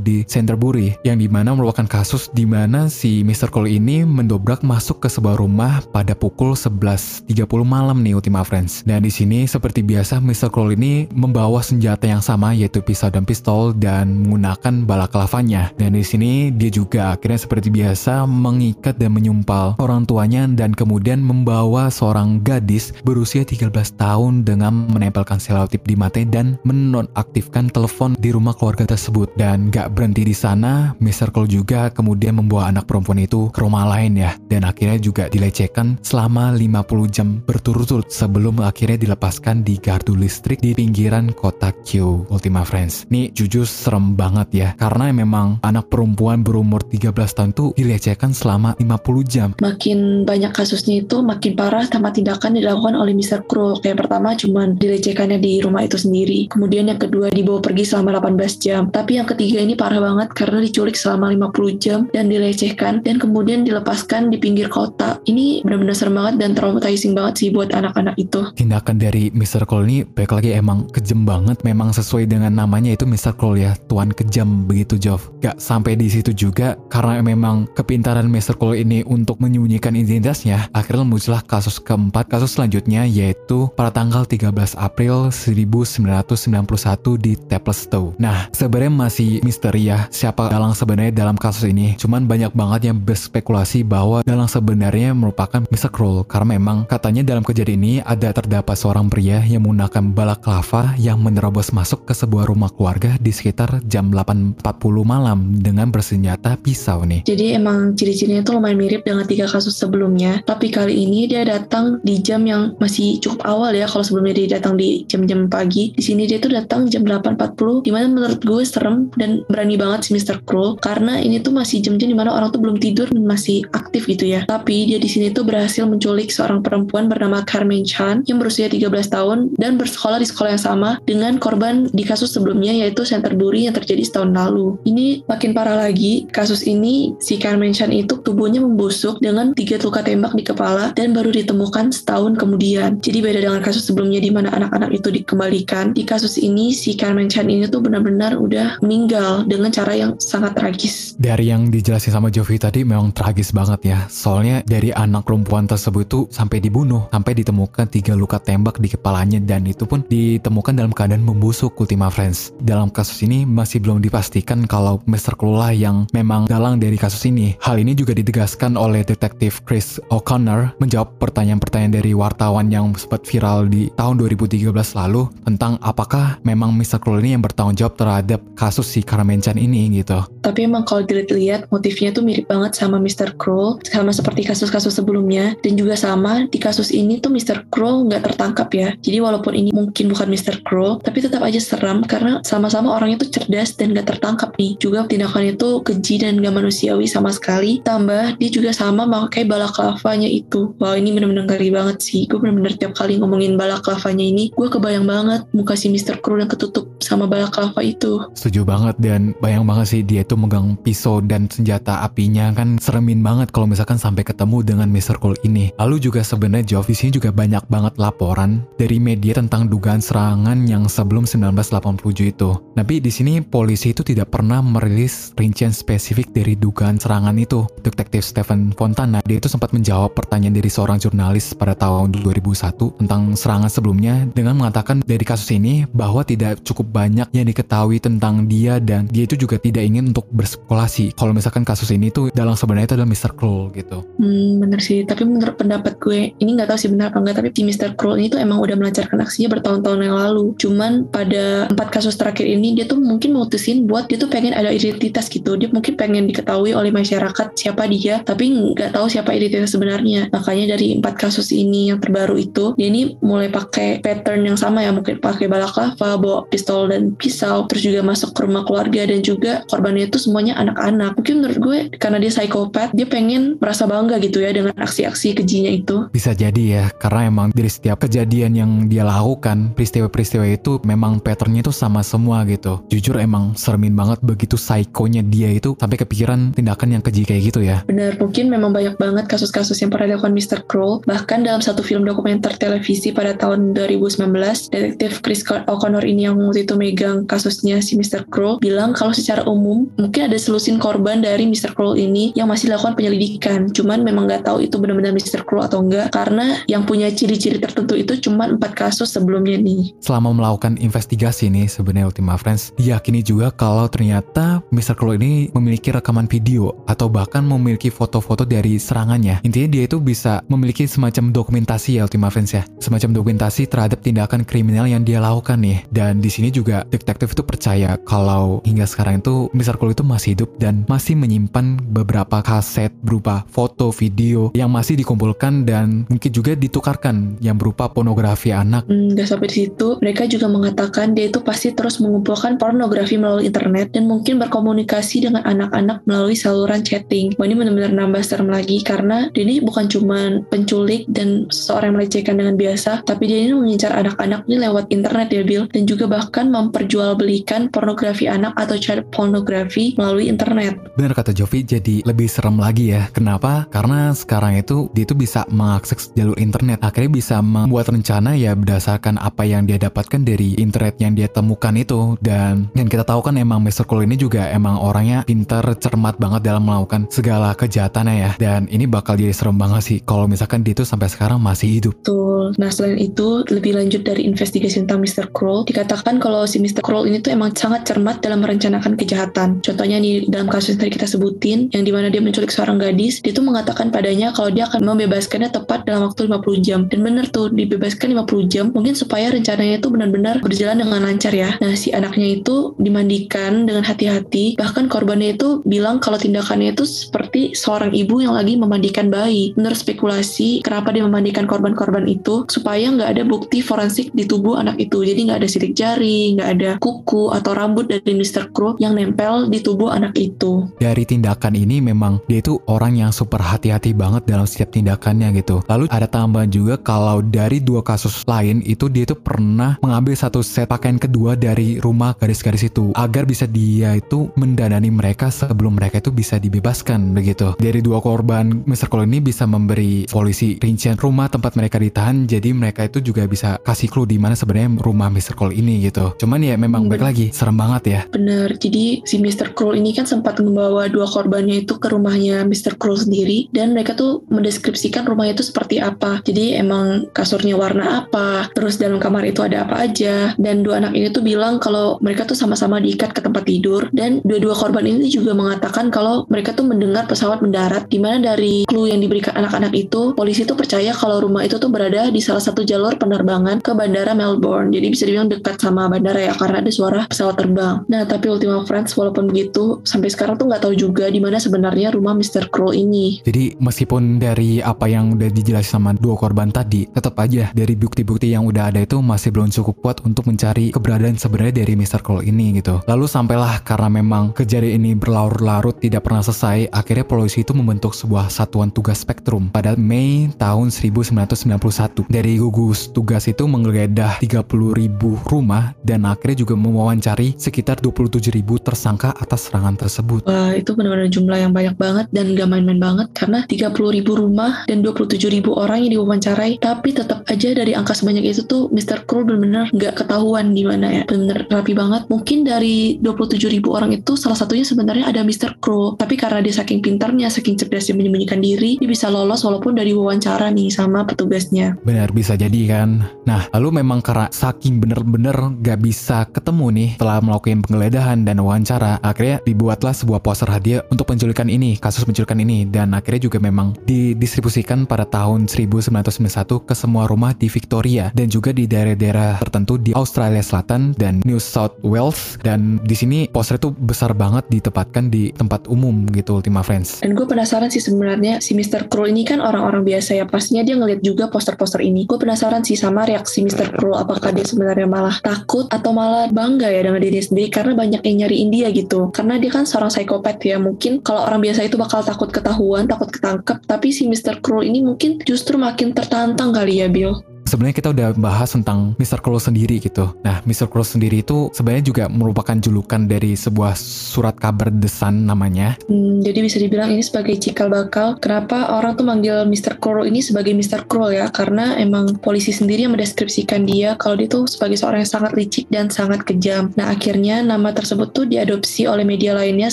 di 0.00 0.24
Canterbury 0.24 0.96
yang 1.04 1.20
di 1.20 1.28
mana 1.28 1.52
merupakan 1.52 1.84
kasus 1.84 2.30
di 2.30 2.46
mana 2.46 2.86
si 2.86 3.26
Mr. 3.26 3.50
Claw 3.50 3.66
ini 3.66 4.06
mendobrak 4.06 4.62
masuk 4.62 5.02
ke 5.02 5.08
sebuah 5.10 5.36
rumah 5.36 5.82
pada 5.90 6.14
pukul 6.14 6.54
11.30 6.54 7.34
malam 7.66 8.00
nih 8.00 8.14
Ultima 8.14 8.46
Friends 8.46 8.86
dan 8.86 9.02
di 9.02 9.10
sini 9.10 9.44
seperti 9.50 9.82
biasa 9.82 10.22
Mr. 10.22 10.48
Claw 10.54 10.70
ini 10.70 11.10
membawa 11.10 11.49
senjata 11.58 12.06
yang 12.06 12.22
sama 12.22 12.54
yaitu 12.54 12.78
pisau 12.78 13.10
dan 13.10 13.26
pistol 13.26 13.74
dan 13.74 14.22
menggunakan 14.22 14.86
balaklavanya 14.86 15.74
dan 15.74 15.98
di 15.98 16.06
sini 16.06 16.54
dia 16.54 16.70
juga 16.70 17.18
akhirnya 17.18 17.42
seperti 17.42 17.74
biasa 17.74 18.30
mengikat 18.30 18.94
dan 18.94 19.10
menyumpal 19.10 19.74
orang 19.82 20.06
tuanya 20.06 20.46
dan 20.46 20.70
kemudian 20.70 21.18
membawa 21.18 21.90
seorang 21.90 22.38
gadis 22.46 22.94
berusia 23.02 23.42
13 23.42 23.74
tahun 23.98 24.46
dengan 24.46 24.86
menempelkan 24.94 25.42
selotip 25.42 25.82
di 25.82 25.98
mata 25.98 26.22
dan 26.22 26.60
menonaktifkan 26.62 27.72
telepon 27.74 28.14
di 28.20 28.30
rumah 28.30 28.54
keluarga 28.54 28.86
tersebut 28.94 29.32
dan 29.34 29.72
gak 29.72 29.96
berhenti 29.96 30.22
di 30.22 30.36
sana 30.36 30.92
Mr. 31.00 31.34
Cole 31.34 31.50
juga 31.50 31.88
kemudian 31.90 32.36
membawa 32.36 32.68
anak 32.68 32.86
perempuan 32.86 33.24
itu 33.24 33.48
ke 33.50 33.64
rumah 33.64 33.88
lain 33.88 34.20
ya 34.20 34.36
dan 34.52 34.68
akhirnya 34.68 35.00
juga 35.00 35.26
dilecehkan 35.32 35.96
selama 36.04 36.52
50 36.52 37.08
jam 37.08 37.40
berturut-turut 37.48 38.12
sebelum 38.12 38.60
akhirnya 38.60 39.00
dilepaskan 39.00 39.64
di 39.64 39.80
gardu 39.80 40.12
listrik 40.12 40.60
di 40.60 40.76
pinggiran 40.76 41.32
kota 41.40 41.72
Kyo 41.72 42.28
Ultima 42.28 42.68
Friends 42.68 43.08
ini 43.08 43.32
jujur 43.32 43.64
serem 43.64 44.12
banget 44.12 44.48
ya 44.52 44.68
karena 44.76 45.08
memang 45.08 45.64
anak 45.64 45.88
perempuan 45.88 46.44
berumur 46.44 46.84
13 46.84 47.16
tahun 47.16 47.50
tuh 47.56 47.72
dilecehkan 47.72 48.36
selama 48.36 48.76
50 48.76 49.24
jam 49.24 49.48
Makin 49.60 50.28
banyak 50.28 50.52
kasusnya 50.52 51.06
itu 51.06 51.22
makin 51.24 51.54
parah 51.54 51.86
sama 51.86 52.10
tindakan 52.10 52.58
dilakukan 52.58 52.98
oleh 52.98 53.14
Mr. 53.14 53.46
Crow. 53.46 53.78
Kayak 53.78 54.04
pertama 54.04 54.34
cuman 54.34 54.74
dilecehkannya 54.76 55.38
di 55.38 55.62
rumah 55.62 55.86
itu 55.86 55.96
sendiri. 55.96 56.50
Kemudian 56.50 56.90
yang 56.90 56.98
kedua 56.98 57.30
dibawa 57.30 57.62
pergi 57.62 57.86
selama 57.86 58.18
18 58.18 58.58
jam. 58.58 58.82
Tapi 58.90 59.22
yang 59.22 59.28
ketiga 59.30 59.62
ini 59.62 59.78
parah 59.78 60.02
banget 60.02 60.34
karena 60.34 60.58
diculik 60.60 60.98
selama 60.98 61.30
50 61.32 61.78
jam 61.80 61.98
dan 62.10 62.26
dilecehkan 62.26 63.00
dan 63.06 63.16
kemudian 63.16 63.62
dilepaskan 63.62 64.28
di 64.28 64.36
pinggir 64.36 64.66
kota. 64.66 65.22
Ini 65.24 65.62
benar-benar 65.62 65.96
serem 65.96 66.18
banget 66.18 66.34
dan 66.42 66.50
traumatizing 66.52 67.14
banget 67.14 67.34
sih 67.40 67.48
buat 67.54 67.70
anak-anak 67.70 68.18
itu. 68.18 68.42
tindakan 68.58 68.96
dari 68.98 69.30
Mr. 69.30 69.64
Cole 69.64 69.86
ini 69.86 69.98
baik 70.04 70.34
lagi 70.34 70.50
emang 70.52 70.90
kejem 70.90 71.22
banget 71.30 71.62
memang 71.62 71.94
sesuai 71.94 72.26
dengan 72.26 72.50
namanya 72.50 72.90
itu 72.90 73.06
Mr. 73.06 73.38
Kroll 73.38 73.62
ya, 73.62 73.78
tuan 73.86 74.10
kejam 74.10 74.66
begitu 74.66 74.98
Jov. 74.98 75.30
Gak 75.38 75.62
sampai 75.62 75.94
di 75.94 76.10
situ 76.10 76.34
juga 76.34 76.74
karena 76.90 77.22
memang 77.22 77.70
kepintaran 77.78 78.26
Mr. 78.26 78.58
Kroll 78.58 78.82
ini 78.82 79.06
untuk 79.06 79.38
menyembunyikan 79.38 79.94
identitasnya, 79.94 80.66
akhirnya 80.74 81.06
muncullah 81.06 81.46
kasus 81.46 81.78
keempat, 81.78 82.26
kasus 82.26 82.58
selanjutnya 82.58 83.06
yaitu 83.06 83.70
pada 83.78 83.94
tanggal 83.94 84.26
13 84.26 84.74
April 84.74 85.30
1991 85.30 87.14
di 87.14 87.38
Staplestow. 87.38 88.18
Nah, 88.18 88.50
sebenarnya 88.50 88.90
masih 88.90 89.38
misteri 89.46 89.86
ya 89.86 90.10
siapa 90.10 90.50
dalang 90.50 90.74
sebenarnya 90.74 91.14
dalam 91.14 91.38
kasus 91.38 91.70
ini. 91.70 91.94
Cuman 91.94 92.26
banyak 92.26 92.50
banget 92.56 92.90
yang 92.90 92.98
berspekulasi 92.98 93.86
bahwa 93.86 94.26
dalang 94.26 94.50
sebenarnya 94.50 95.14
merupakan 95.14 95.62
Mr. 95.70 95.94
Kroll 95.94 96.26
karena 96.26 96.58
memang 96.58 96.90
katanya 96.90 97.22
dalam 97.22 97.46
kejadian 97.46 97.78
ini 97.78 97.94
ada 98.02 98.34
terdapat 98.34 98.74
seorang 98.74 99.06
pria 99.06 99.44
yang 99.44 99.62
menggunakan 99.62 100.10
balaklava 100.10 100.96
yang 100.96 101.19
menerobos 101.20 101.70
masuk 101.76 102.08
ke 102.08 102.16
sebuah 102.16 102.48
rumah 102.48 102.72
keluarga 102.72 103.20
di 103.20 103.28
sekitar 103.28 103.84
jam 103.84 104.08
8.40 104.08 104.64
malam 105.04 105.38
dengan 105.60 105.92
bersenjata 105.92 106.56
pisau 106.56 107.04
nih. 107.04 107.28
Jadi 107.28 107.54
emang 107.54 107.92
ciri-cirinya 107.94 108.40
tuh 108.40 108.56
lumayan 108.56 108.80
mirip 108.80 109.04
dengan 109.04 109.28
tiga 109.28 109.44
kasus 109.44 109.76
sebelumnya, 109.76 110.40
tapi 110.48 110.72
kali 110.72 110.96
ini 111.04 111.28
dia 111.28 111.44
datang 111.44 112.00
di 112.00 112.16
jam 112.18 112.48
yang 112.48 112.72
masih 112.80 113.20
cukup 113.20 113.44
awal 113.44 113.76
ya 113.76 113.84
kalau 113.84 114.02
sebelumnya 114.02 114.40
dia 114.40 114.58
datang 114.60 114.80
di 114.80 115.04
jam-jam 115.10 115.50
pagi. 115.50 115.92
Di 115.92 116.02
sini 116.02 116.24
dia 116.24 116.40
tuh 116.40 116.54
datang 116.54 116.86
jam 116.88 117.04
8.40 117.04 117.84
di 117.84 117.90
mana 117.92 118.06
menurut 118.08 118.40
gue 118.40 118.62
serem 118.62 119.10
dan 119.18 119.42
berani 119.50 119.74
banget 119.74 120.08
si 120.08 120.16
Mr. 120.16 120.46
Kroll 120.46 120.78
karena 120.80 121.18
ini 121.18 121.42
tuh 121.42 121.52
masih 121.52 121.82
jam-jam 121.82 122.08
di 122.08 122.16
mana 122.16 122.32
orang 122.32 122.54
tuh 122.54 122.62
belum 122.62 122.78
tidur 122.78 123.10
dan 123.10 123.26
masih 123.26 123.66
aktif 123.74 124.06
gitu 124.06 124.24
ya. 124.24 124.46
Tapi 124.46 124.86
dia 124.88 125.02
di 125.02 125.10
sini 125.10 125.34
tuh 125.34 125.42
berhasil 125.42 125.84
menculik 125.84 126.30
seorang 126.30 126.62
perempuan 126.62 127.10
bernama 127.10 127.42
Carmen 127.42 127.82
Chan 127.82 128.22
yang 128.30 128.38
berusia 128.38 128.70
13 128.70 128.86
tahun 129.10 129.38
dan 129.58 129.74
bersekolah 129.74 130.22
di 130.22 130.28
sekolah 130.28 130.54
yang 130.54 130.62
sama 130.62 130.90
dengan 131.04 131.36
korban 131.40 131.88
di 131.90 132.04
kasus 132.06 132.32
sebelumnya 132.34 132.72
yaitu 132.72 133.02
Centerbury 133.04 133.66
yang 133.68 133.74
terjadi 133.76 134.02
setahun 134.04 134.32
lalu. 134.32 134.76
Ini 134.86 135.26
makin 135.26 135.52
parah 135.52 135.76
lagi, 135.88 136.28
kasus 136.30 136.64
ini 136.64 137.14
si 137.18 137.36
Carmen 137.40 137.74
Chan 137.74 137.90
itu 137.90 138.20
tubuhnya 138.22 138.62
membusuk 138.62 139.18
dengan 139.18 139.52
tiga 139.56 139.80
luka 139.80 140.04
tembak 140.04 140.36
di 140.36 140.44
kepala 140.44 140.92
dan 140.94 141.12
baru 141.16 141.32
ditemukan 141.32 141.90
setahun 141.90 142.36
kemudian. 142.36 143.00
Jadi 143.00 143.18
beda 143.20 143.40
dengan 143.42 143.60
kasus 143.64 143.88
sebelumnya 143.88 144.20
di 144.22 144.30
mana 144.30 144.52
anak-anak 144.54 144.90
itu 144.94 145.08
dikembalikan. 145.10 145.92
Di 145.96 146.06
kasus 146.06 146.38
ini 146.38 146.70
si 146.70 146.94
Carmen 146.94 147.28
Chan 147.28 147.48
ini 147.48 147.66
tuh 147.66 147.82
benar-benar 147.82 148.38
udah 148.38 148.78
meninggal 148.84 149.44
dengan 149.46 149.72
cara 149.74 149.96
yang 149.96 150.14
sangat 150.20 150.54
tragis. 150.56 151.18
Dari 151.18 151.50
yang 151.50 151.68
dijelasin 151.68 152.14
sama 152.14 152.30
Jovi 152.30 152.56
tadi 152.60 152.86
memang 152.86 153.10
tragis 153.10 153.50
banget 153.50 153.80
ya. 153.90 153.98
Soalnya 154.06 154.62
dari 154.64 154.94
anak 154.94 155.26
perempuan 155.26 155.66
tersebut 155.66 156.06
tuh 156.06 156.24
sampai 156.30 156.62
dibunuh, 156.62 157.10
sampai 157.10 157.32
ditemukan 157.38 157.86
tiga 157.90 158.12
luka 158.14 158.38
tembak 158.38 158.78
di 158.78 158.88
kepalanya 158.90 159.38
dan 159.42 159.66
itu 159.66 159.84
pun 159.84 160.02
ditemukan 160.06 160.74
dalam 160.76 160.89
keadaan 160.92 161.24
membusuk 161.24 161.74
Ultima 161.78 162.12
Friends. 162.12 162.52
Dalam 162.60 162.92
kasus 162.92 163.22
ini 163.24 163.42
masih 163.48 163.80
belum 163.80 164.02
dipastikan 164.04 164.66
kalau 164.68 165.00
Mr. 165.08 165.34
Klula 165.38 165.72
yang 165.74 166.04
memang 166.12 166.50
dalang 166.50 166.76
dari 166.76 166.98
kasus 166.98 167.24
ini. 167.26 167.56
Hal 167.62 167.78
ini 167.78 167.94
juga 167.94 168.12
ditegaskan 168.12 168.74
oleh 168.74 169.06
detektif 169.06 169.62
Chris 169.64 170.02
O'Connor 170.10 170.76
menjawab 170.82 171.16
pertanyaan-pertanyaan 171.22 171.94
dari 172.00 172.12
wartawan 172.16 172.68
yang 172.68 172.92
sempat 172.96 173.24
viral 173.26 173.70
di 173.70 173.88
tahun 173.94 174.20
2013 174.22 174.70
lalu 174.72 175.28
tentang 175.44 175.76
apakah 175.84 176.40
memang 176.42 176.72
Mr. 176.72 176.98
Klula 176.98 177.20
ini 177.20 177.36
yang 177.36 177.44
bertanggung 177.44 177.76
jawab 177.76 177.94
terhadap 178.00 178.40
kasus 178.56 178.88
si 178.88 179.00
Carmen 179.04 179.44
Chan 179.44 179.60
ini 179.60 180.00
gitu. 180.00 180.24
Tapi 180.40 180.66
emang 180.66 180.82
kalau 180.88 181.04
dilihat 181.04 181.68
motifnya 181.68 182.10
tuh 182.10 182.24
mirip 182.24 182.48
banget 182.48 182.74
sama 182.74 182.96
Mr. 182.96 183.36
Kroll, 183.36 183.78
sama 183.84 184.10
seperti 184.10 184.48
kasus-kasus 184.48 184.96
sebelumnya, 184.96 185.54
dan 185.60 185.76
juga 185.76 185.94
sama 185.94 186.48
di 186.48 186.58
kasus 186.58 186.90
ini 186.90 187.20
tuh 187.20 187.30
Mr. 187.30 187.68
Kroll 187.68 188.08
nggak 188.08 188.32
tertangkap 188.32 188.68
ya. 188.72 188.88
Jadi 189.04 189.18
walaupun 189.20 189.52
ini 189.52 189.70
mungkin 189.70 190.10
bukan 190.10 190.28
Mr. 190.32 190.64
Kroll, 190.64 190.79
tapi 191.04 191.18
tetap 191.20 191.42
aja 191.44 191.60
seram 191.60 192.02
karena 192.04 192.40
sama-sama 192.42 192.96
orangnya 192.96 193.22
tuh 193.26 193.30
cerdas 193.40 193.76
dan 193.76 193.92
nggak 193.92 194.16
tertangkap 194.16 194.50
nih. 194.56 194.76
Juga 194.80 195.04
tindakannya 195.06 195.54
tuh 195.60 195.84
keji 195.84 196.22
dan 196.24 196.40
nggak 196.40 196.54
manusiawi 196.54 197.06
sama 197.06 197.30
sekali. 197.30 197.82
Tambah 197.84 198.40
dia 198.40 198.50
juga 198.50 198.70
sama 198.72 199.04
pakai 199.04 199.44
balaklavanya 199.44 200.26
itu. 200.26 200.72
Wow 200.80 200.96
ini 200.96 201.14
bener-bener 201.14 201.44
ngeri 201.46 201.70
banget 201.70 201.98
sih. 202.02 202.24
Gue 202.30 202.40
bener-bener 202.40 202.74
tiap 202.78 202.96
kali 202.96 203.20
ngomongin 203.20 203.58
balaklavanya 203.58 204.24
ini, 204.24 204.52
gue 204.54 204.68
kebayang 204.68 205.06
banget 205.06 205.44
muka 205.52 205.74
si 205.74 205.90
Mr. 205.90 206.22
Kroll 206.22 206.42
yang 206.42 206.50
ketutup 206.50 206.88
sama 207.02 207.26
balaklava 207.26 207.80
itu. 207.82 208.22
Setuju 208.36 208.62
banget 208.62 208.96
dan 209.02 209.32
bayang 209.42 209.64
banget 209.66 209.86
sih 209.90 210.02
dia 210.06 210.22
tuh 210.22 210.38
megang 210.38 210.78
pisau 210.80 211.18
dan 211.24 211.50
senjata 211.50 212.04
apinya 212.06 212.52
kan 212.54 212.78
seremin 212.78 213.20
banget 213.20 213.50
kalau 213.50 213.66
misalkan 213.66 213.98
sampai 213.98 214.22
ketemu 214.22 214.62
dengan 214.62 214.88
Mr. 214.88 215.18
Cole 215.18 215.38
ini. 215.42 215.72
Lalu 215.76 215.96
juga 215.98 216.20
sebenarnya 216.22 216.78
Joe 216.78 216.86
di 216.86 216.94
juga 217.10 217.30
banyak 217.34 217.66
banget 217.66 217.94
laporan 217.98 218.62
dari 218.78 218.98
media 219.02 219.36
tentang 219.36 219.66
dugaan 219.66 220.02
serangan 220.02 220.66
yang 220.70 220.86
sebelum 220.86 221.26
1987 221.26 222.30
itu. 222.30 222.50
Tapi 222.78 222.94
di 223.02 223.10
sini 223.10 223.42
polisi 223.42 223.90
itu 223.90 224.06
tidak 224.06 224.30
pernah 224.30 224.62
merilis 224.62 225.34
rincian 225.34 225.74
spesifik 225.74 226.30
dari 226.30 226.54
dugaan 226.54 226.96
serangan 226.96 227.34
itu. 227.34 227.66
Detektif 227.82 228.22
Stephen 228.22 228.70
Fontana 228.72 229.20
dia 229.26 229.42
itu 229.42 229.50
sempat 229.50 229.74
menjawab 229.74 230.14
pertanyaan 230.14 230.54
dari 230.54 230.70
seorang 230.70 231.02
jurnalis 231.02 231.52
pada 231.52 231.74
tahun 231.74 232.14
2001 232.22 233.02
tentang 233.02 233.34
serangan 233.34 233.70
sebelumnya 233.70 234.30
dengan 234.30 234.54
mengatakan 234.56 235.02
dari 235.02 235.26
kasus 235.26 235.50
ini 235.50 235.84
bahwa 235.90 236.22
tidak 236.22 236.62
cukup 236.62 236.88
banyak 236.94 237.26
yang 237.34 237.46
diketahui 237.50 237.98
tentang 237.98 238.46
dia 238.46 238.78
dan 238.78 239.10
dia 239.10 239.26
itu 239.26 239.34
juga 239.34 239.58
tidak 239.58 239.82
ingin 239.82 240.14
untuk 240.14 240.30
berspekulasi 240.30 241.12
kalau 241.18 241.34
misalkan 241.34 241.66
kasus 241.66 241.90
ini 241.90 242.08
tuh 242.08 242.30
dalam 242.32 242.54
sebenarnya 242.54 242.92
itu 242.92 242.96
adalah 242.96 243.10
Mr. 243.10 243.32
Kroll 243.34 243.72
gitu. 243.74 244.04
Hmm, 244.20 244.60
bener 244.60 244.80
sih. 244.80 245.02
Tapi 245.02 245.22
menurut 245.24 245.56
pendapat 245.56 245.96
gue, 245.98 246.32
ini 246.36 246.50
nggak 246.54 246.68
tahu 246.70 246.78
sih 246.78 246.90
benar 246.92 247.10
apa 247.10 247.18
enggak, 247.18 247.36
tapi 247.42 247.48
si 247.56 247.62
Mr. 247.66 247.96
Kroll 247.96 248.20
ini 248.20 248.28
tuh 248.28 248.40
emang 248.40 248.60
udah 248.60 248.76
melancarkan 248.76 249.18
aksinya 249.20 249.48
bertahun-tahun 249.56 250.00
yang 250.04 250.16
lalu. 250.16 250.54
Cuman 250.60 251.08
pada 251.08 251.64
empat 251.72 251.88
kasus 251.88 252.20
terakhir 252.20 252.44
ini, 252.44 252.76
dia 252.76 252.84
tuh 252.84 253.00
mungkin 253.00 253.32
mutusin 253.32 253.88
buat 253.88 254.12
dia 254.12 254.20
tuh 254.20 254.28
pengen 254.28 254.52
ada 254.52 254.68
identitas 254.68 255.32
gitu. 255.32 255.56
Dia 255.56 255.72
mungkin 255.72 255.96
pengen 255.96 256.28
diketahui 256.28 256.76
oleh 256.76 256.92
masyarakat 256.92 257.56
siapa 257.56 257.88
dia, 257.88 258.20
tapi 258.20 258.52
nggak 258.52 258.92
tahu 258.92 259.08
siapa 259.08 259.32
identitas 259.32 259.72
sebenarnya. 259.72 260.28
Makanya 260.28 260.76
dari 260.76 261.00
empat 261.00 261.16
kasus 261.16 261.48
ini 261.48 261.88
yang 261.88 261.96
terbaru 261.96 262.36
itu, 262.36 262.76
dia 262.76 262.92
ini 262.92 263.16
mulai 263.24 263.48
pakai 263.48 264.04
pattern 264.04 264.44
yang 264.44 264.60
sama 264.60 264.84
ya, 264.84 264.92
mungkin 264.92 265.16
pakai 265.16 265.48
balaklava, 265.48 266.20
bawa 266.20 266.44
pistol 266.52 266.92
dan 266.92 267.16
pisau, 267.16 267.64
terus 267.64 267.80
juga 267.80 268.04
masuk 268.04 268.36
ke 268.36 268.44
rumah 268.44 268.68
keluarga 268.68 269.08
dan 269.08 269.24
juga 269.24 269.64
korbannya 269.72 270.12
itu 270.12 270.20
semuanya 270.20 270.60
anak-anak. 270.60 271.16
Mungkin 271.16 271.34
menurut 271.40 271.58
gue 271.58 271.78
karena 271.96 272.20
dia 272.20 272.28
psikopat, 272.28 272.92
dia 272.92 273.08
pengen 273.08 273.56
merasa 273.56 273.88
bangga 273.88 274.20
gitu 274.20 274.44
ya 274.44 274.52
dengan 274.52 274.76
aksi-aksi 274.76 275.40
kejinya 275.40 275.72
itu. 275.72 276.10
Bisa 276.12 276.36
jadi 276.36 276.62
ya, 276.66 276.84
karena 277.00 277.30
emang 277.32 277.48
dari 277.54 277.70
setiap 277.70 278.04
kejadian 278.04 278.52
yang 278.58 278.70
dia 278.90 279.06
lakukan, 279.06 279.72
peristiwa-peristiwa 279.72 280.49
itu 280.56 280.82
memang 280.82 281.20
patternnya 281.20 281.62
itu 281.62 281.74
sama 281.74 282.00
semua 282.00 282.42
gitu. 282.48 282.82
Jujur 282.90 283.20
emang 283.20 283.54
seremin 283.54 283.94
banget 283.94 284.18
begitu 284.24 284.56
psikonya 284.58 285.22
dia 285.22 285.50
itu 285.52 285.76
sampai 285.78 285.98
kepikiran 286.00 286.56
tindakan 286.56 286.98
yang 286.98 287.02
keji 287.04 287.22
kayak 287.28 287.42
gitu 287.52 287.60
ya. 287.62 287.82
Bener, 287.86 288.16
mungkin 288.18 288.50
memang 288.50 288.74
banyak 288.74 288.96
banget 288.96 289.26
kasus-kasus 289.30 289.78
yang 289.80 289.90
pernah 289.92 290.14
dilakukan 290.14 290.34
Mr. 290.34 290.58
Kroll. 290.66 291.02
Bahkan 291.06 291.46
dalam 291.46 291.62
satu 291.62 291.80
film 291.84 292.02
dokumenter 292.02 292.54
televisi 292.56 293.14
pada 293.14 293.36
tahun 293.36 293.72
2019, 293.76 294.72
detektif 294.72 295.22
Chris 295.22 295.40
O'Connor 295.46 296.04
ini 296.04 296.26
yang 296.26 296.36
waktu 296.40 296.66
itu 296.66 296.74
megang 296.74 297.24
kasusnya 297.28 297.78
si 297.84 297.96
Mr. 297.96 298.26
Kroll 298.28 298.58
bilang 298.58 298.92
kalau 298.92 299.14
secara 299.14 299.46
umum 299.46 299.86
mungkin 299.96 300.30
ada 300.30 300.36
selusin 300.36 300.80
korban 300.80 301.22
dari 301.22 301.46
Mr. 301.46 301.72
Kroll 301.76 301.96
ini 301.96 302.32
yang 302.34 302.48
masih 302.50 302.72
lakukan 302.72 302.96
penyelidikan. 302.96 303.70
Cuman 303.70 304.02
memang 304.02 304.26
nggak 304.26 304.48
tahu 304.48 304.64
itu 304.64 304.76
benar-benar 304.80 305.14
Mr. 305.14 305.46
Kroll 305.46 305.64
atau 305.64 305.84
enggak 305.84 306.12
karena 306.12 306.60
yang 306.66 306.84
punya 306.84 307.08
ciri-ciri 307.12 307.60
tertentu 307.60 307.94
itu 307.94 308.16
cuma 308.20 308.50
empat 308.50 308.72
kasus 308.74 309.12
sebelumnya 309.12 309.58
nih. 309.60 309.92
Selama 310.00 310.32
melakukan 310.40 310.80
investigasi 310.80 311.52
nih 311.52 311.68
sebenarnya 311.68 312.08
Ultima 312.08 312.40
Friends 312.40 312.72
diyakini 312.80 313.20
juga 313.20 313.52
kalau 313.52 313.84
ternyata 313.92 314.64
Mr. 314.72 314.96
Kroll 314.96 315.20
ini 315.20 315.52
memiliki 315.52 315.92
rekaman 315.92 316.24
video 316.24 316.72
atau 316.88 317.12
bahkan 317.12 317.44
memiliki 317.44 317.92
foto-foto 317.92 318.48
dari 318.48 318.80
serangannya. 318.80 319.44
Intinya 319.44 319.68
dia 319.68 319.84
itu 319.84 320.00
bisa 320.00 320.40
memiliki 320.48 320.88
semacam 320.88 321.28
dokumentasi 321.28 322.00
ya 322.00 322.08
Ultima 322.08 322.32
Friends 322.32 322.56
ya. 322.56 322.64
Semacam 322.80 323.12
dokumentasi 323.12 323.68
terhadap 323.68 324.00
tindakan 324.00 324.48
kriminal 324.48 324.88
yang 324.88 325.04
dia 325.04 325.20
lakukan 325.20 325.60
nih. 325.60 325.84
Dan 325.92 326.24
di 326.24 326.32
sini 326.32 326.48
juga 326.48 326.88
detektif 326.88 327.36
itu 327.36 327.44
percaya 327.44 328.00
kalau 328.08 328.64
hingga 328.64 328.88
sekarang 328.88 329.20
itu 329.20 329.52
Mr. 329.52 329.76
Kroll 329.76 329.92
itu 329.92 330.06
masih 330.06 330.38
hidup 330.38 330.50
dan 330.56 330.86
masih 330.86 331.18
menyimpan 331.18 331.76
beberapa 331.90 332.40
kaset 332.40 332.94
berupa 333.02 333.42
foto, 333.50 333.90
video 333.90 334.54
yang 334.54 334.70
masih 334.70 334.94
dikumpulkan 334.96 335.66
dan 335.66 336.06
mungkin 336.06 336.30
juga 336.30 336.54
ditukarkan 336.54 337.42
yang 337.42 337.58
berupa 337.58 337.90
pornografi 337.90 338.54
anak. 338.54 338.86
Hmm, 338.86 339.12
gak 339.18 339.26
sampai 339.26 339.50
di 339.50 339.66
situ, 339.66 339.98
mereka 339.98 340.29
juga 340.30 340.46
mengatakan 340.46 341.12
dia 341.12 341.26
itu 341.26 341.42
pasti 341.42 341.74
terus 341.74 341.98
mengumpulkan 341.98 342.56
pornografi 342.56 343.18
melalui 343.18 343.50
internet 343.50 343.90
dan 343.90 344.06
mungkin 344.06 344.38
berkomunikasi 344.38 345.26
dengan 345.26 345.42
anak-anak 345.42 346.06
melalui 346.06 346.38
saluran 346.38 346.86
chatting. 346.86 347.34
Wah 347.36 347.50
ini 347.50 347.58
benar-benar 347.58 347.90
nambah 347.90 348.22
serem 348.22 348.46
lagi 348.46 348.80
karena 348.86 349.26
dia 349.34 349.42
ini 349.42 349.58
bukan 349.58 349.90
cuma 349.90 350.38
penculik 350.48 351.04
dan 351.10 351.50
seseorang 351.50 351.90
yang 351.90 351.96
melecehkan 351.98 352.34
dengan 352.38 352.54
biasa, 352.54 353.02
tapi 353.02 353.26
dia 353.26 353.42
ini 353.42 353.58
mengincar 353.58 353.90
anak-anak 353.90 354.46
ini 354.46 354.56
lewat 354.62 354.86
internet 354.94 355.28
ya 355.34 355.42
Bill 355.42 355.66
dan 355.74 355.82
juga 355.90 356.06
bahkan 356.06 356.46
memperjualbelikan 356.54 357.74
pornografi 357.74 358.30
anak 358.30 358.54
atau 358.54 358.78
child 358.78 359.10
pornografi 359.10 359.98
melalui 359.98 360.30
internet. 360.30 360.78
Benar 360.94 361.18
kata 361.18 361.34
Jovi, 361.34 361.66
jadi 361.66 362.06
lebih 362.06 362.30
serem 362.30 362.60
lagi 362.60 362.94
ya. 362.94 363.10
Kenapa? 363.10 363.66
Karena 363.74 364.14
sekarang 364.14 364.54
itu 364.54 364.86
dia 364.94 365.02
itu 365.02 365.18
bisa 365.18 365.42
mengakses 365.50 366.14
jalur 366.14 366.38
internet. 366.38 366.78
Akhirnya 366.86 367.10
bisa 367.10 367.42
membuat 367.42 367.90
rencana 367.90 368.38
ya 368.38 368.54
berdasarkan 368.54 369.18
apa 369.18 369.42
yang 369.42 369.66
dia 369.66 369.80
dapatkan 369.80 370.19
kan 370.20 370.28
dari 370.28 370.52
internet 370.60 371.00
yang 371.00 371.16
dia 371.16 371.32
temukan 371.32 371.72
itu 371.72 372.20
dan 372.20 372.68
dan 372.76 372.86
kita 372.92 373.08
tahu 373.08 373.24
kan 373.24 373.40
emang 373.40 373.64
Mr. 373.64 373.88
Cole 373.88 374.04
ini 374.04 374.20
juga 374.20 374.52
emang 374.52 374.76
orangnya 374.76 375.24
pintar 375.24 375.64
cermat 375.80 376.20
banget 376.20 376.44
dalam 376.44 376.68
melakukan 376.68 377.08
segala 377.08 377.56
kejahatannya 377.56 378.14
ya 378.20 378.30
dan 378.36 378.68
ini 378.68 378.84
bakal 378.84 379.16
jadi 379.16 379.32
serem 379.32 379.56
banget 379.56 379.80
sih 379.80 379.98
kalau 380.04 380.28
misalkan 380.28 380.60
dia 380.60 380.76
itu 380.76 380.84
sampai 380.84 381.08
sekarang 381.08 381.40
masih 381.40 381.80
hidup. 381.80 381.96
Betul. 382.04 382.52
Nah 382.60 382.68
selain 382.68 383.00
itu 383.00 383.48
lebih 383.48 383.80
lanjut 383.80 384.04
dari 384.04 384.28
investigasi 384.28 384.84
tentang 384.84 385.00
Mr. 385.00 385.32
Kroll 385.32 385.64
dikatakan 385.64 386.20
kalau 386.20 386.44
si 386.44 386.60
Mr. 386.60 386.84
Kroll 386.84 387.08
ini 387.08 387.24
tuh 387.24 387.32
emang 387.32 387.56
sangat 387.56 387.88
cermat 387.88 388.20
dalam 388.20 388.44
merencanakan 388.44 389.00
kejahatan. 389.00 389.64
Contohnya 389.64 389.96
nih 389.96 390.28
dalam 390.28 390.52
kasus 390.52 390.76
yang 390.76 390.84
tadi 390.84 390.92
kita 391.00 391.08
sebutin 391.08 391.72
yang 391.72 391.88
di 391.88 391.92
mana 391.96 392.12
dia 392.12 392.20
menculik 392.20 392.52
seorang 392.52 392.76
gadis 392.76 393.24
dia 393.24 393.32
tuh 393.32 393.46
mengatakan 393.46 393.88
padanya 393.88 394.36
kalau 394.36 394.52
dia 394.52 394.68
akan 394.68 394.84
membebaskannya 394.84 395.48
tepat 395.48 395.88
dalam 395.88 396.04
waktu 396.12 396.28
50 396.28 396.66
jam 396.66 396.80
dan 396.92 397.00
bener 397.00 397.24
tuh 397.32 397.48
dibebaskan 397.48 398.12
50 398.12 398.52
jam 398.52 398.64
mungkin 398.76 398.92
supaya 398.92 399.32
rencananya 399.32 399.80
itu 399.80 399.88
benar-benar 400.00 400.40
berjalan 400.40 400.80
dengan 400.80 401.04
lancar 401.04 401.36
ya. 401.36 401.60
Nah 401.60 401.76
si 401.76 401.92
anaknya 401.92 402.40
itu 402.40 402.72
dimandikan 402.80 403.68
dengan 403.68 403.84
hati-hati 403.84 404.56
bahkan 404.56 404.88
korbannya 404.88 405.36
itu 405.36 405.60
bilang 405.68 406.00
kalau 406.00 406.16
tindakannya 406.16 406.72
itu 406.72 406.88
seperti 406.88 407.52
seorang 407.52 407.92
ibu 407.92 408.24
yang 408.24 408.32
lagi 408.32 408.56
memandikan 408.56 409.12
bayi. 409.12 409.52
Menurut 409.60 409.76
spekulasi 409.76 410.64
kenapa 410.64 410.96
dia 410.96 411.04
memandikan 411.04 411.44
korban-korban 411.44 412.08
itu 412.08 412.48
supaya 412.48 412.88
nggak 412.88 413.12
ada 413.12 413.22
bukti 413.28 413.60
forensik 413.60 414.08
di 414.16 414.24
tubuh 414.24 414.56
anak 414.56 414.80
itu. 414.80 415.04
Jadi 415.04 415.28
nggak 415.28 415.44
ada 415.44 415.48
sidik 415.52 415.76
jari, 415.76 416.40
nggak 416.40 416.48
ada 416.56 416.70
kuku 416.80 417.28
atau 417.36 417.52
rambut 417.52 417.92
dari 417.92 418.16
Mr. 418.16 418.56
Crow 418.56 418.80
yang 418.80 418.96
nempel 418.96 419.52
di 419.52 419.60
tubuh 419.60 419.92
anak 419.92 420.16
itu. 420.16 420.64
Dari 420.80 421.04
tindakan 421.04 421.52
ini 421.52 421.84
memang 421.84 422.24
dia 422.24 422.40
itu 422.40 422.56
orang 422.64 422.96
yang 422.96 423.12
super 423.12 423.44
hati-hati 423.44 423.92
banget 423.92 424.24
dalam 424.24 424.48
setiap 424.48 424.72
tindakannya 424.72 425.36
gitu. 425.36 425.60
Lalu 425.68 425.92
ada 425.92 426.08
tambahan 426.08 426.48
juga 426.48 426.80
kalau 426.80 427.20
dari 427.20 427.60
dua 427.60 427.84
kasus 427.84 428.24
lain 428.24 428.64
itu 428.64 428.88
dia 428.88 429.04
itu 429.04 429.18
pernah 429.18 429.76
mengambil 429.90 430.14
satu 430.14 430.38
set 430.38 430.70
pakaian 430.70 431.02
kedua 431.02 431.34
dari 431.34 431.82
rumah 431.82 432.14
garis-garis 432.14 432.70
itu 432.70 432.94
agar 432.94 433.26
bisa 433.26 433.50
dia 433.50 433.98
itu 433.98 434.30
mendanani 434.38 434.86
mereka 434.86 435.34
sebelum 435.34 435.74
mereka 435.74 435.98
itu 435.98 436.14
bisa 436.14 436.38
dibebaskan 436.38 437.10
begitu. 437.10 437.58
Dari 437.58 437.82
dua 437.82 437.98
korban 437.98 438.62
Mr. 438.70 438.86
Cole 438.86 439.10
ini 439.10 439.18
bisa 439.18 439.50
memberi 439.50 440.06
polisi 440.06 440.54
rincian 440.62 440.94
rumah 440.94 441.26
tempat 441.26 441.58
mereka 441.58 441.82
ditahan 441.82 442.30
jadi 442.30 442.54
mereka 442.54 442.86
itu 442.86 443.02
juga 443.02 443.26
bisa 443.26 443.58
kasih 443.66 443.90
clue 443.90 444.06
di 444.06 444.14
mana 444.14 444.38
sebenarnya 444.38 444.78
rumah 444.78 445.10
Mr. 445.10 445.34
Cole 445.34 445.58
ini 445.58 445.82
gitu. 445.82 446.14
Cuman 446.22 446.38
ya 446.38 446.54
memang 446.54 446.86
hmm. 446.86 446.90
baik 446.94 447.02
lagi 447.02 447.26
serem 447.34 447.58
banget 447.58 447.82
ya. 447.90 448.00
Bener. 448.14 448.54
Jadi 448.62 449.02
si 449.02 449.18
Mr. 449.18 449.58
Cole 449.58 449.82
ini 449.82 449.90
kan 449.90 450.06
sempat 450.06 450.38
membawa 450.38 450.86
dua 450.86 451.10
korbannya 451.10 451.66
itu 451.66 451.74
ke 451.82 451.90
rumahnya 451.90 452.46
Mr. 452.46 452.78
Cole 452.78 453.02
sendiri 453.02 453.50
dan 453.50 453.74
mereka 453.74 453.98
tuh 453.98 454.22
mendeskripsikan 454.30 455.02
rumahnya 455.02 455.34
itu 455.34 455.50
seperti 455.50 455.82
apa. 455.82 456.22
Jadi 456.22 456.54
emang 456.54 457.10
kasurnya 457.10 457.58
warna 457.58 458.06
apa, 458.06 458.46
terus 458.54 458.78
dalam 458.78 459.02
kamar 459.02 459.26
itu 459.26 459.42
ada 459.42 459.66
apa 459.66 459.79
aja 459.80 460.36
dan 460.36 460.60
dua 460.60 460.84
anak 460.84 460.92
ini 460.92 461.08
tuh 461.08 461.24
bilang 461.24 461.56
kalau 461.56 461.96
mereka 462.04 462.28
tuh 462.28 462.36
sama-sama 462.36 462.78
diikat 462.78 463.16
ke 463.16 463.24
tempat 463.24 463.48
tidur 463.48 463.88
dan 463.96 464.20
dua-dua 464.22 464.52
korban 464.52 464.84
ini 464.84 465.08
juga 465.08 465.32
mengatakan 465.32 465.88
kalau 465.88 466.28
mereka 466.28 466.52
tuh 466.52 466.68
mendengar 466.68 467.08
pesawat 467.08 467.40
mendarat 467.40 467.88
di 467.88 467.96
mana 467.96 468.36
dari 468.36 468.68
clue 468.68 468.92
yang 468.92 469.00
diberikan 469.00 469.32
anak-anak 469.34 469.72
itu 469.72 470.12
polisi 470.12 470.44
tuh 470.44 470.54
percaya 470.58 470.92
kalau 470.92 471.24
rumah 471.24 471.46
itu 471.48 471.56
tuh 471.56 471.72
berada 471.72 472.12
di 472.12 472.20
salah 472.20 472.42
satu 472.42 472.60
jalur 472.60 472.94
penerbangan 473.00 473.64
ke 473.64 473.72
bandara 473.72 474.12
Melbourne. 474.12 474.68
Jadi 474.74 474.86
bisa 474.92 475.08
dibilang 475.08 475.32
dekat 475.32 475.56
sama 475.56 475.88
bandara 475.88 476.20
ya 476.20 476.34
karena 476.36 476.60
ada 476.60 476.70
suara 476.72 477.02
pesawat 477.08 477.40
terbang. 477.40 477.80
Nah, 477.88 478.02
tapi 478.04 478.28
Ultima 478.28 478.66
Friends 478.68 478.92
walaupun 478.98 479.30
begitu 479.32 479.80
sampai 479.86 480.12
sekarang 480.12 480.36
tuh 480.36 480.50
nggak 480.50 480.62
tahu 480.66 480.74
juga 480.76 481.08
di 481.08 481.22
mana 481.22 481.40
sebenarnya 481.40 481.94
rumah 481.94 482.12
Mr. 482.12 482.52
Kroll 482.52 482.76
ini. 482.76 483.22
Jadi 483.24 483.56
meskipun 483.56 484.20
dari 484.20 484.60
apa 484.60 484.90
yang 484.90 485.16
udah 485.16 485.30
dijelasin 485.30 485.80
sama 485.80 485.94
dua 485.94 486.18
korban 486.18 486.50
tadi, 486.50 486.90
tetap 486.90 487.14
aja 487.22 487.54
dari 487.54 487.78
bukti-bukti 487.78 488.34
yang 488.34 488.42
udah 488.44 488.74
ada 488.74 488.82
itu 488.82 488.98
masih 488.98 489.30
belum 489.30 489.48
cukup 489.54 489.69
kuat 489.76 490.02
untuk 490.02 490.26
mencari 490.26 490.74
keberadaan 490.74 491.16
sebenarnya 491.16 491.64
dari 491.64 491.74
Mr. 491.76 492.00
Kroll 492.02 492.26
ini 492.26 492.58
gitu. 492.58 492.82
Lalu 492.86 493.06
sampailah 493.06 493.62
karena 493.62 493.88
memang 493.90 494.34
kejadian 494.34 494.82
ini 494.82 494.92
berlarut-larut 494.96 495.78
tidak 495.78 496.06
pernah 496.06 496.22
selesai, 496.24 496.70
akhirnya 496.70 497.06
polisi 497.06 497.42
itu 497.42 497.52
membentuk 497.56 497.92
sebuah 497.94 498.30
satuan 498.32 498.72
tugas 498.72 499.02
spektrum 499.02 499.52
pada 499.52 499.74
Mei 499.74 500.30
tahun 500.38 500.72
1991. 500.72 502.06
Dari 502.10 502.40
gugus 502.40 502.90
tugas 502.90 503.26
itu 503.28 503.44
menggeledah 503.44 504.22
30 504.22 504.46
ribu 504.76 505.18
rumah 505.28 505.74
dan 505.82 506.06
akhirnya 506.06 506.46
juga 506.46 506.54
mewawancari 506.56 507.36
sekitar 507.36 507.82
27 507.82 508.32
ribu 508.32 508.56
tersangka 508.56 509.12
atas 509.18 509.50
serangan 509.50 509.76
tersebut. 509.76 510.24
Wah, 510.24 510.54
itu 510.54 510.72
benar-benar 510.72 511.10
jumlah 511.10 511.38
yang 511.38 511.52
banyak 511.52 511.74
banget 511.76 512.06
dan 512.14 512.32
gak 512.38 512.48
main-main 512.48 512.80
banget 512.80 513.08
karena 513.12 513.44
30 513.48 513.96
ribu 513.96 514.12
rumah 514.16 514.64
dan 514.70 514.80
27 514.84 515.18
ribu 515.28 515.56
orang 515.58 515.84
yang 515.84 516.00
diwawancarai, 516.00 516.62
tapi 516.62 516.94
tetap 516.94 517.26
aja 517.26 517.48
dari 517.52 517.72
angka 517.74 517.92
sebanyak 517.96 518.24
itu 518.24 518.46
tuh 518.46 518.68
Mr. 518.70 519.04
Krull 519.04 519.26
benar-benar 519.26 519.59
gak 519.74 520.04
ketahuan 520.04 520.56
di 520.56 520.64
mana 520.64 520.88
ya. 520.88 521.02
Bener 521.04 521.44
rapi 521.50 521.76
banget. 521.76 522.06
Mungkin 522.08 522.46
dari 522.46 522.96
27 523.02 523.50
ribu 523.50 523.76
orang 523.76 523.92
itu 523.92 524.16
salah 524.16 524.38
satunya 524.38 524.64
sebenarnya 524.64 525.10
ada 525.10 525.20
Mr. 525.20 525.60
Krull, 525.60 525.98
tapi 526.00 526.16
karena 526.16 526.40
dia 526.40 526.54
saking 526.56 526.80
pintarnya, 526.80 527.28
saking 527.28 527.60
cerdasnya 527.60 527.98
menyembunyikan 527.98 528.40
diri, 528.40 528.80
dia 528.80 528.88
bisa 528.88 529.12
lolos 529.12 529.44
walaupun 529.44 529.76
dari 529.76 529.92
wawancara 529.92 530.48
nih 530.54 530.72
sama 530.72 531.04
petugasnya. 531.04 531.76
Benar 531.84 532.14
bisa 532.14 532.38
jadi 532.38 532.60
kan. 532.70 533.04
Nah, 533.28 533.46
lalu 533.52 533.82
memang 533.84 534.00
karena 534.00 534.30
saking 534.32 534.80
bener-bener 534.80 535.36
gak 535.60 535.78
bisa 535.82 536.24
ketemu 536.30 536.66
nih 536.72 536.88
setelah 536.96 537.18
melakukan 537.20 537.60
penggeledahan 537.66 538.18
dan 538.24 538.40
wawancara, 538.40 539.02
akhirnya 539.02 539.42
dibuatlah 539.44 539.92
sebuah 539.92 540.20
poster 540.22 540.48
hadiah 540.48 540.84
untuk 540.88 541.08
penculikan 541.10 541.50
ini, 541.50 541.76
kasus 541.76 542.06
penculikan 542.06 542.38
ini, 542.40 542.64
dan 542.68 542.94
akhirnya 542.94 543.26
juga 543.26 543.38
memang 543.42 543.76
didistribusikan 543.84 544.86
pada 544.86 545.04
tahun 545.08 545.50
1991 545.50 546.68
ke 546.68 546.74
semua 546.76 547.04
rumah 547.10 547.34
di 547.34 547.50
Victoria 547.50 548.14
dan 548.14 548.30
juga 548.30 548.54
di 548.54 548.64
daerah-daerah 548.70 549.42
tertentu 549.50 549.82
di 549.82 549.90
Australia 549.98 550.38
Selatan 550.38 550.94
dan 550.94 551.18
New 551.26 551.42
South 551.42 551.74
Wales 551.82 552.38
dan 552.46 552.78
di 552.86 552.94
sini 552.94 553.26
poster 553.26 553.58
itu 553.58 553.74
besar 553.74 554.14
banget 554.14 554.46
ditempatkan 554.46 555.10
di 555.10 555.34
tempat 555.34 555.66
umum 555.66 556.06
gitu 556.14 556.38
Ultima 556.38 556.62
Friends. 556.62 557.02
Dan 557.02 557.18
gue 557.18 557.26
penasaran 557.26 557.66
sih 557.66 557.82
sebenarnya 557.82 558.38
si 558.38 558.54
Mr. 558.54 558.86
Krull 558.86 559.10
ini 559.10 559.26
kan 559.26 559.42
orang-orang 559.42 559.82
biasa 559.82 560.22
ya 560.22 560.24
pastinya 560.30 560.62
dia 560.62 560.78
ngeliat 560.78 561.02
juga 561.02 561.26
poster-poster 561.26 561.82
ini. 561.82 562.06
Gue 562.06 562.22
penasaran 562.22 562.62
sih 562.62 562.78
sama 562.78 563.02
reaksi 563.02 563.42
Mr. 563.42 563.74
Krull 563.74 563.98
apakah 563.98 564.30
dia 564.30 564.46
sebenarnya 564.46 564.86
malah 564.86 565.18
takut 565.18 565.66
atau 565.66 565.90
malah 565.90 566.30
bangga 566.30 566.70
ya 566.70 566.86
dengan 566.86 567.02
dirinya 567.02 567.26
sendiri 567.26 567.50
karena 567.50 567.74
banyak 567.74 568.00
yang 568.06 568.16
nyariin 568.22 568.48
dia 568.54 568.68
gitu. 568.70 569.10
Karena 569.10 569.42
dia 569.42 569.50
kan 569.50 569.66
seorang 569.66 569.90
psikopat 569.90 570.38
ya 570.46 570.62
mungkin 570.62 571.02
kalau 571.02 571.26
orang 571.26 571.42
biasa 571.42 571.66
itu 571.66 571.74
bakal 571.74 572.06
takut 572.06 572.30
ketahuan, 572.30 572.86
takut 572.86 573.10
ketangkep, 573.10 573.66
tapi 573.66 573.90
si 573.90 574.06
Mr. 574.06 574.38
Krull 574.38 574.70
ini 574.70 574.86
mungkin 574.86 575.18
justru 575.26 575.58
makin 575.58 575.90
tertantang 575.90 576.54
kali 576.54 576.78
ya 576.78 576.86
Bill 576.86 577.18
sebenarnya 577.50 577.76
kita 577.82 577.90
udah 577.90 578.08
bahas 578.14 578.54
tentang 578.54 578.94
Mr. 578.94 579.18
Crow 579.18 579.42
sendiri 579.42 579.82
gitu. 579.82 580.14
Nah, 580.22 580.38
Mr. 580.46 580.70
Crow 580.70 580.86
sendiri 580.86 581.26
itu 581.26 581.50
sebenarnya 581.50 581.84
juga 581.90 582.04
merupakan 582.06 582.54
julukan 582.54 583.10
dari 583.10 583.34
sebuah 583.34 583.74
surat 583.74 584.38
kabar 584.38 584.70
The 584.70 584.86
Sun 584.86 585.26
namanya. 585.26 585.74
Hmm, 585.90 586.22
jadi 586.22 586.38
bisa 586.38 586.62
dibilang 586.62 586.94
ini 586.94 587.02
sebagai 587.02 587.34
cikal 587.42 587.66
bakal 587.66 588.22
kenapa 588.22 588.78
orang 588.78 588.94
tuh 588.94 589.02
manggil 589.02 589.42
Mr. 589.50 589.82
Crow 589.82 590.06
ini 590.06 590.22
sebagai 590.22 590.54
Mr. 590.54 590.86
Crow 590.86 591.10
ya, 591.10 591.26
karena 591.34 591.74
emang 591.82 592.22
polisi 592.22 592.54
sendiri 592.54 592.86
yang 592.86 592.94
mendeskripsikan 592.94 593.66
dia 593.66 593.98
kalau 593.98 594.14
dia 594.14 594.30
tuh 594.30 594.46
sebagai 594.46 594.78
seorang 594.78 595.02
yang 595.02 595.10
sangat 595.10 595.32
licik 595.34 595.66
dan 595.72 595.90
sangat 595.90 596.22
kejam. 596.22 596.70
Nah, 596.78 596.94
akhirnya 596.94 597.42
nama 597.42 597.74
tersebut 597.74 598.14
tuh 598.14 598.30
diadopsi 598.30 598.86
oleh 598.86 599.02
media 599.02 599.34
lainnya 599.34 599.72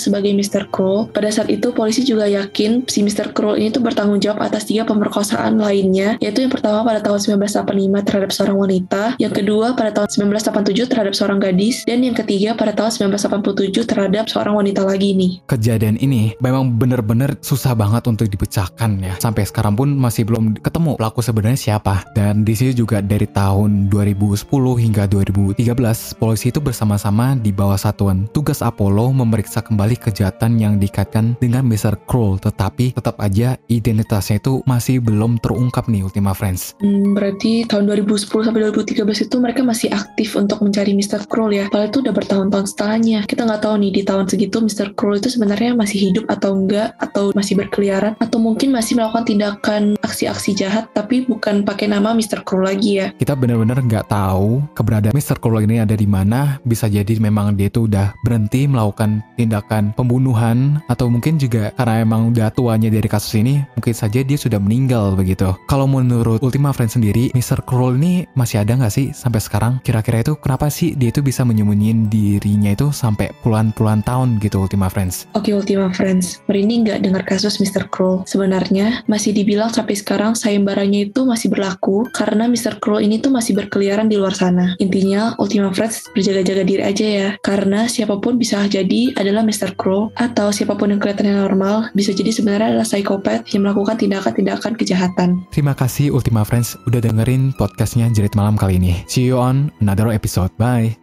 sebagai 0.00 0.34
Mr. 0.34 0.66
Crow. 0.74 1.06
Pada 1.14 1.30
saat 1.30 1.46
itu 1.52 1.70
polisi 1.70 2.02
juga 2.02 2.26
yakin 2.26 2.88
si 2.90 3.06
Mr. 3.06 3.30
Crow 3.30 3.54
ini 3.54 3.70
tuh 3.70 3.84
bertanggung 3.84 4.18
jawab 4.18 4.42
atas 4.42 4.66
tiga 4.66 4.82
pemerkosaan 4.82 5.60
lainnya, 5.60 6.16
yaitu 6.18 6.42
yang 6.42 6.50
pertama 6.50 6.82
pada 6.82 7.04
tahun 7.04 7.38
19 7.38 7.67
1985 7.74 8.06
terhadap 8.08 8.30
seorang 8.32 8.58
wanita, 8.58 9.02
yang 9.20 9.32
kedua 9.32 9.76
pada 9.76 9.90
tahun 9.92 10.32
1987 10.32 10.88
terhadap 10.88 11.14
seorang 11.14 11.38
gadis, 11.40 11.84
dan 11.84 12.00
yang 12.00 12.16
ketiga 12.16 12.56
pada 12.56 12.72
tahun 12.72 13.12
1987 13.12 13.84
terhadap 13.84 14.24
seorang 14.30 14.54
wanita 14.56 14.82
lagi 14.84 15.12
nih. 15.12 15.44
Kejadian 15.44 16.00
ini 16.00 16.32
memang 16.40 16.76
benar-benar 16.76 17.36
susah 17.44 17.76
banget 17.76 18.06
untuk 18.08 18.28
dipecahkan 18.28 18.90
ya. 19.02 19.14
Sampai 19.20 19.44
sekarang 19.44 19.76
pun 19.76 19.92
masih 19.92 20.24
belum 20.24 20.58
ketemu 20.60 20.96
pelaku 20.96 21.20
sebenarnya 21.20 21.58
siapa. 21.58 22.06
Dan 22.14 22.46
di 22.46 22.54
sini 22.56 22.72
juga 22.72 23.02
dari 23.04 23.28
tahun 23.28 23.92
2010 23.92 24.48
hingga 24.78 25.04
2013, 25.10 26.16
polisi 26.16 26.50
itu 26.50 26.62
bersama-sama 26.62 27.34
di 27.36 27.50
bawah 27.50 27.76
satuan 27.78 28.30
tugas 28.30 28.62
Apollo 28.62 29.12
memeriksa 29.12 29.60
kembali 29.60 29.98
kejahatan 29.98 30.60
yang 30.60 30.78
dikaitkan 30.78 31.34
dengan 31.42 31.66
Mr. 31.66 31.98
Kroll, 32.06 32.38
tetapi 32.38 32.94
tetap 32.94 33.18
aja 33.18 33.58
identitasnya 33.66 34.38
itu 34.38 34.62
masih 34.64 35.02
belum 35.02 35.42
terungkap 35.42 35.90
nih 35.90 36.06
Ultima 36.06 36.32
Friends. 36.36 36.78
Hmm, 36.78 37.16
berarti 37.18 37.57
tahun 37.64 37.88
2010 37.88 38.28
sampai 38.28 38.60
2013 38.70 39.26
itu 39.26 39.36
mereka 39.40 39.60
masih 39.64 39.88
aktif 39.90 40.36
untuk 40.36 40.60
mencari 40.60 40.92
Mr. 40.92 41.26
Kroll 41.26 41.56
ya. 41.56 41.66
Padahal 41.72 41.90
itu 41.90 41.98
udah 42.04 42.14
bertahun-tahun 42.14 42.66
setelahnya. 42.70 43.18
Kita 43.24 43.48
nggak 43.48 43.62
tahu 43.64 43.74
nih 43.80 43.90
di 43.94 44.02
tahun 44.04 44.24
segitu 44.28 44.60
Mr. 44.60 44.92
Kroll 44.92 45.18
itu 45.18 45.32
sebenarnya 45.32 45.72
masih 45.72 46.12
hidup 46.12 46.28
atau 46.28 46.52
enggak, 46.52 46.92
atau 47.00 47.32
masih 47.32 47.56
berkeliaran, 47.56 48.12
atau 48.20 48.38
mungkin 48.38 48.70
masih 48.74 49.00
melakukan 49.00 49.24
tindakan 49.24 49.82
aksi-aksi 50.04 50.52
jahat 50.52 50.90
tapi 50.92 51.24
bukan 51.24 51.64
pakai 51.64 51.88
nama 51.88 52.12
Mr. 52.12 52.44
Kroll 52.44 52.68
lagi 52.68 53.00
ya. 53.00 53.14
Kita 53.16 53.32
benar-benar 53.32 53.80
nggak 53.80 54.12
tahu 54.12 54.60
keberadaan 54.76 55.16
Mr. 55.16 55.40
Kroll 55.40 55.64
ini 55.64 55.80
ada 55.80 55.96
di 55.96 56.04
mana. 56.04 56.60
Bisa 56.66 56.90
jadi 56.90 57.16
memang 57.16 57.56
dia 57.56 57.72
itu 57.72 57.88
udah 57.88 58.12
berhenti 58.26 58.68
melakukan 58.68 59.24
tindakan 59.40 59.96
pembunuhan 59.96 60.82
atau 60.92 61.08
mungkin 61.08 61.40
juga 61.40 61.72
karena 61.78 62.04
emang 62.04 62.34
udah 62.34 62.52
tuanya 62.52 62.92
dari 62.92 63.08
kasus 63.08 63.38
ini, 63.40 63.64
mungkin 63.78 63.94
saja 63.96 64.20
dia 64.20 64.36
sudah 64.36 64.60
meninggal 64.60 65.16
begitu. 65.16 65.56
Kalau 65.70 65.88
menurut 65.88 66.44
Ultima 66.44 66.76
Friends 66.76 66.98
sendiri, 66.98 67.30
Mr. 67.32 67.47
Mr. 67.48 67.64
Cruel 67.64 67.96
ini 67.96 68.28
masih 68.36 68.60
ada 68.60 68.76
nggak 68.76 68.92
sih 68.92 69.08
sampai 69.16 69.40
sekarang? 69.40 69.80
Kira-kira 69.80 70.20
itu 70.20 70.36
kenapa 70.36 70.68
sih 70.68 70.92
dia 70.92 71.08
itu 71.08 71.24
bisa 71.24 71.48
menyembunyiin 71.48 72.12
dirinya 72.12 72.76
itu 72.76 72.92
sampai 72.92 73.32
puluhan-puluhan 73.40 74.04
tahun 74.04 74.36
gitu 74.44 74.60
Ultima 74.60 74.92
Friends? 74.92 75.24
Oke 75.32 75.56
Ultima 75.56 75.88
Friends, 75.88 76.44
Merini 76.44 76.84
nggak 76.84 77.08
dengar 77.08 77.24
kasus 77.24 77.56
Mr. 77.56 77.88
Cruel. 77.88 78.20
Sebenarnya 78.28 79.00
masih 79.08 79.32
dibilang 79.32 79.72
sampai 79.72 79.96
sekarang 79.96 80.36
sayembaranya 80.36 81.08
itu 81.08 81.24
masih 81.24 81.48
berlaku 81.48 82.04
karena 82.12 82.52
Mr. 82.52 82.84
Cruel 82.84 83.08
ini 83.08 83.16
tuh 83.16 83.32
masih 83.32 83.56
berkeliaran 83.56 84.12
di 84.12 84.20
luar 84.20 84.36
sana. 84.36 84.76
Intinya 84.76 85.32
Ultima 85.40 85.72
Friends 85.72 86.04
berjaga-jaga 86.12 86.68
diri 86.68 86.84
aja 86.84 87.06
ya, 87.08 87.28
karena 87.40 87.88
siapa 87.88 88.20
pun 88.20 88.36
bisa 88.36 88.60
jadi 88.68 89.16
adalah 89.16 89.40
Mr. 89.40 89.72
Cruel 89.72 90.12
atau 90.20 90.52
siapa 90.52 90.76
pun 90.76 90.92
yang 90.92 91.00
kelihatannya 91.00 91.40
normal 91.48 91.88
bisa 91.96 92.12
jadi 92.12 92.28
sebenarnya 92.28 92.76
adalah 92.76 92.84
psikopat 92.84 93.48
yang 93.56 93.64
melakukan 93.64 93.96
tindakan-tindakan 93.96 94.76
kejahatan. 94.76 95.48
Terima 95.48 95.72
kasih 95.72 96.12
Ultima 96.12 96.44
Friends 96.44 96.76
udah 96.84 97.00
dengerin 97.00 97.37
podcastnya 97.54 98.10
Jerit 98.10 98.34
Malam 98.34 98.58
kali 98.58 98.82
ini. 98.82 99.06
See 99.06 99.26
you 99.26 99.38
on 99.38 99.70
another 99.78 100.10
episode. 100.10 100.50
Bye. 100.58 100.98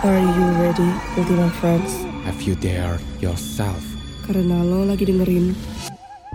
Are 0.00 0.16
you 0.16 0.46
ready, 0.56 0.88
Ultima 1.20 1.52
Friends? 1.60 2.08
Have 2.24 2.40
you 2.40 2.56
dared 2.56 3.04
yourself? 3.20 3.84
Karena 4.24 4.64
lo 4.64 4.88
lagi 4.88 5.04
dengerin 5.04 5.52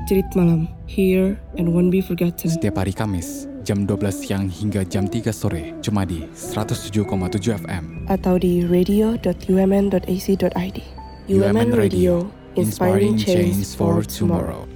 Jerit 0.05 0.29
Malam, 0.37 0.69
Here 0.85 1.33
and 1.57 1.73
Won't 1.73 1.89
Be 1.89 1.97
Forgotten. 1.97 2.45
Setiap 2.45 2.77
hari 2.77 2.93
Kamis, 2.93 3.49
jam 3.65 3.89
12 3.89 4.13
siang 4.13 4.45
hingga 4.45 4.85
jam 4.85 5.09
3 5.09 5.33
sore, 5.33 5.73
cuma 5.81 6.05
di 6.05 6.29
107,7 6.37 7.65
FM. 7.65 8.05
Atau 8.05 8.37
di 8.37 8.61
radio.umn.ac.id. 8.69 10.77
UMN 11.25 11.73
Radio, 11.73 12.29
inspiring 12.53 13.17
change 13.17 13.65
for 13.73 14.05
tomorrow. 14.05 14.69